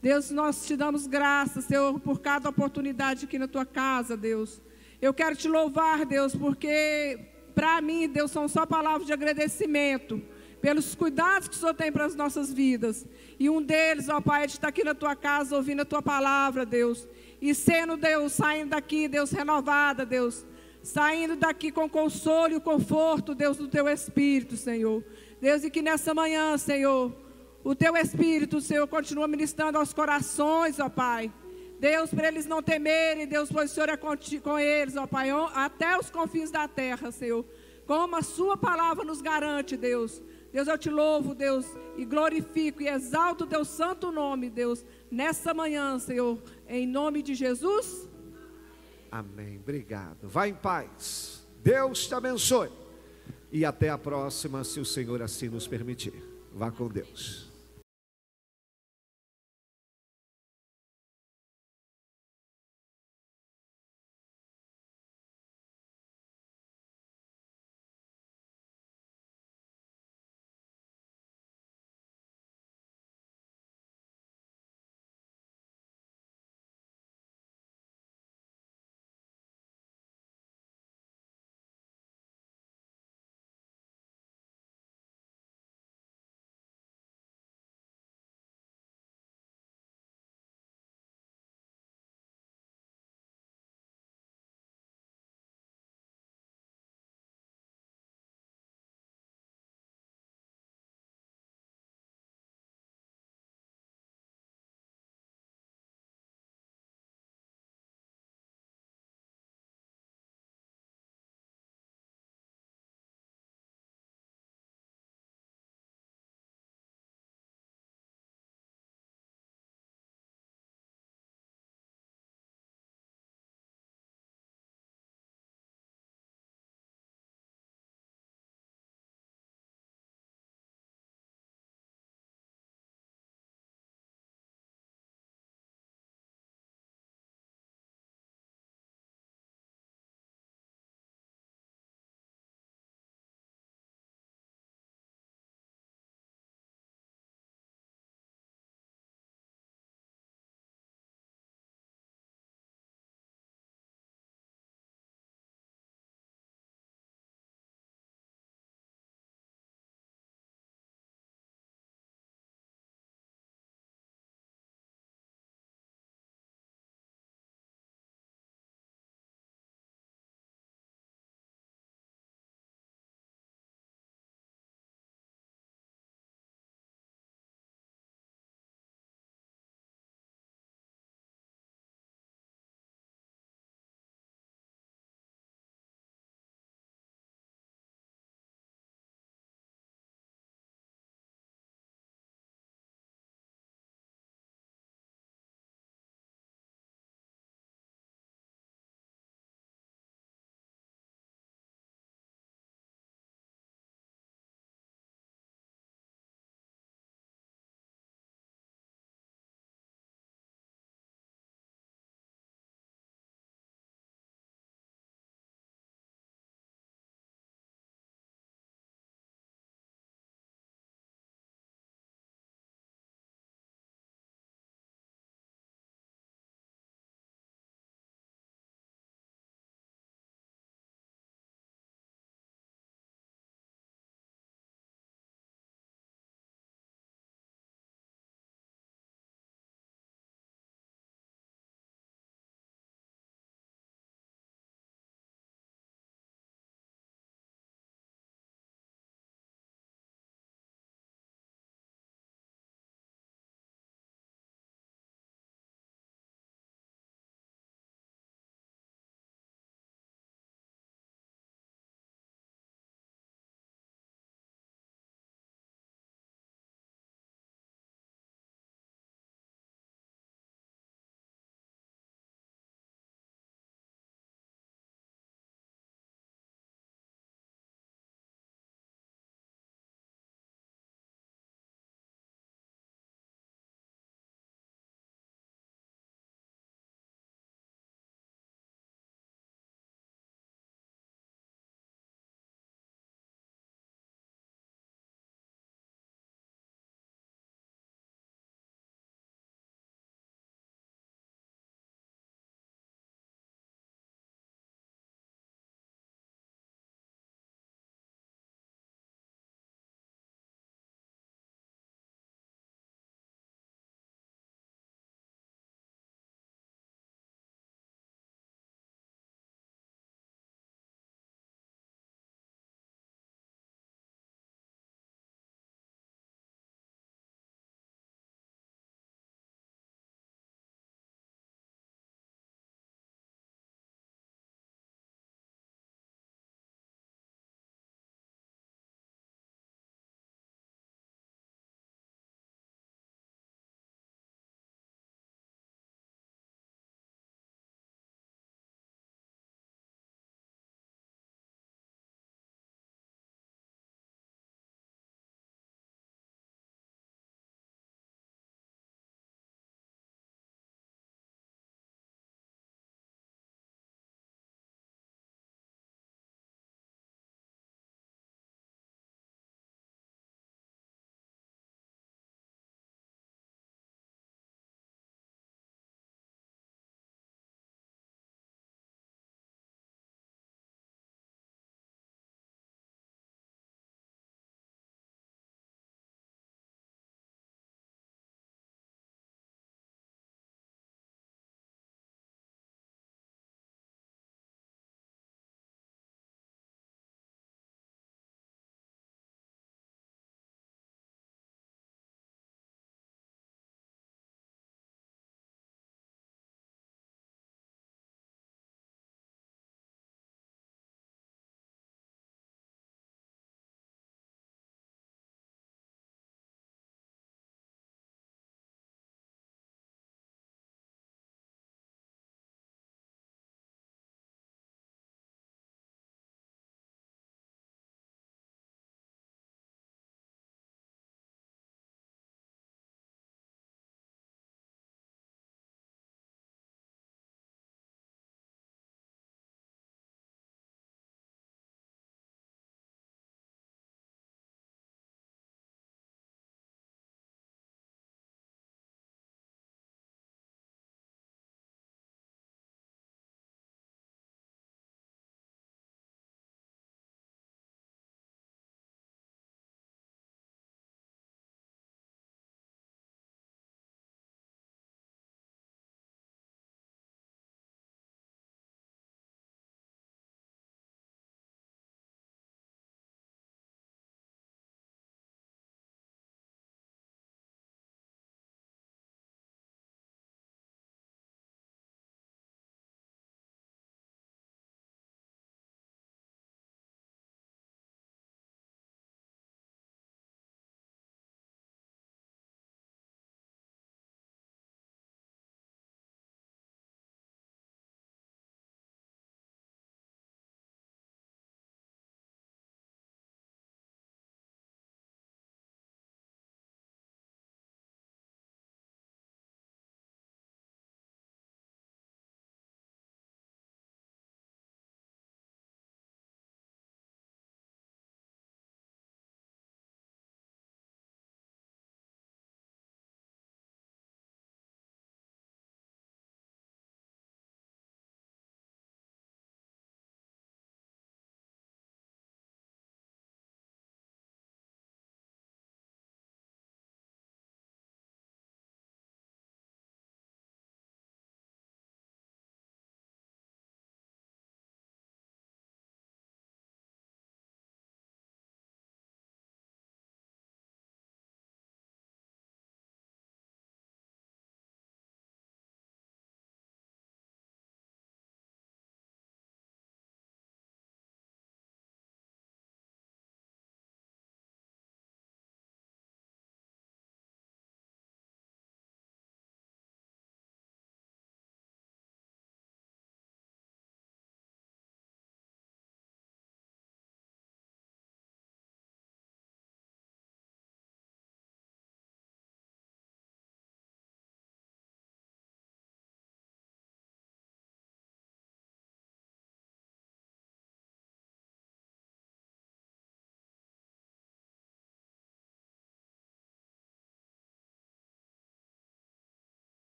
Deus, 0.00 0.30
nós 0.30 0.64
te 0.64 0.76
damos 0.76 1.08
graças, 1.08 1.64
Senhor, 1.64 1.98
por 1.98 2.20
cada 2.20 2.48
oportunidade 2.48 3.24
aqui 3.24 3.40
na 3.40 3.48
tua 3.48 3.66
casa, 3.66 4.16
Deus. 4.16 4.62
Eu 5.02 5.12
quero 5.12 5.34
te 5.34 5.48
louvar, 5.48 6.06
Deus, 6.06 6.32
porque 6.32 7.18
para 7.56 7.80
mim, 7.80 8.08
Deus, 8.08 8.30
são 8.30 8.46
só 8.46 8.64
palavras 8.64 9.04
de 9.04 9.12
agradecimento 9.12 10.22
pelos 10.64 10.94
cuidados 10.94 11.46
que 11.46 11.54
o 11.54 11.58
Senhor 11.58 11.74
tem 11.74 11.92
para 11.92 12.06
as 12.06 12.14
nossas 12.16 12.50
vidas. 12.50 13.04
E 13.38 13.50
um 13.50 13.60
deles, 13.60 14.08
ó 14.08 14.18
Pai, 14.18 14.44
é 14.44 14.46
de 14.46 14.54
estar 14.54 14.68
aqui 14.68 14.82
na 14.82 14.94
tua 14.94 15.14
casa 15.14 15.54
ouvindo 15.54 15.82
a 15.82 15.84
tua 15.84 16.00
palavra, 16.00 16.64
Deus. 16.64 17.06
E 17.38 17.54
sendo, 17.54 17.98
Deus, 17.98 18.32
saindo 18.32 18.70
daqui, 18.70 19.06
Deus, 19.06 19.30
renovada, 19.30 20.06
Deus. 20.06 20.46
saindo 20.82 21.36
daqui 21.36 21.70
com 21.70 21.86
consolo 21.86 22.54
e 22.54 22.56
o 22.56 22.62
conforto, 22.62 23.34
Deus, 23.34 23.58
do 23.58 23.68
teu 23.68 23.86
Espírito, 23.86 24.56
Senhor. 24.56 25.04
Deus, 25.38 25.64
e 25.64 25.70
que 25.70 25.82
nessa 25.82 26.14
manhã, 26.14 26.56
Senhor, 26.56 27.14
o 27.62 27.74
teu 27.74 27.94
Espírito, 27.94 28.58
Senhor, 28.58 28.86
continua 28.86 29.28
ministrando 29.28 29.76
aos 29.76 29.92
corações, 29.92 30.80
ó 30.80 30.88
Pai. 30.88 31.30
Deus, 31.78 32.08
para 32.08 32.28
eles 32.28 32.46
não 32.46 32.62
temerem, 32.62 33.26
Deus, 33.26 33.52
pois 33.52 33.70
o 33.70 33.74
Senhor 33.74 33.90
é 33.90 33.98
com 33.98 34.58
eles, 34.58 34.96
ó 34.96 35.06
Pai, 35.06 35.28
até 35.52 35.98
os 35.98 36.08
confins 36.08 36.50
da 36.50 36.66
terra, 36.66 37.10
Senhor. 37.10 37.44
Como 37.86 38.16
a 38.16 38.22
Sua 38.22 38.56
palavra 38.56 39.04
nos 39.04 39.20
garante, 39.20 39.76
Deus. 39.76 40.22
Deus, 40.54 40.68
eu 40.68 40.78
te 40.78 40.88
louvo, 40.88 41.34
Deus, 41.34 41.66
e 41.96 42.04
glorifico 42.04 42.80
e 42.80 42.86
exalto 42.86 43.42
o 43.42 43.46
teu 43.46 43.64
santo 43.64 44.12
nome, 44.12 44.48
Deus, 44.48 44.86
nessa 45.10 45.52
manhã, 45.52 45.98
Senhor, 45.98 46.40
em 46.68 46.86
nome 46.86 47.24
de 47.24 47.34
Jesus. 47.34 48.08
Amém. 49.10 49.58
Obrigado. 49.58 50.28
Vá 50.28 50.46
em 50.46 50.54
paz. 50.54 51.44
Deus 51.60 52.06
te 52.06 52.14
abençoe. 52.14 52.70
E 53.50 53.64
até 53.64 53.88
a 53.90 53.98
próxima, 53.98 54.62
se 54.62 54.78
o 54.78 54.84
Senhor 54.84 55.20
assim 55.22 55.48
nos 55.48 55.66
permitir. 55.66 56.22
Vá 56.52 56.70
com 56.70 56.86
Deus. 56.86 57.43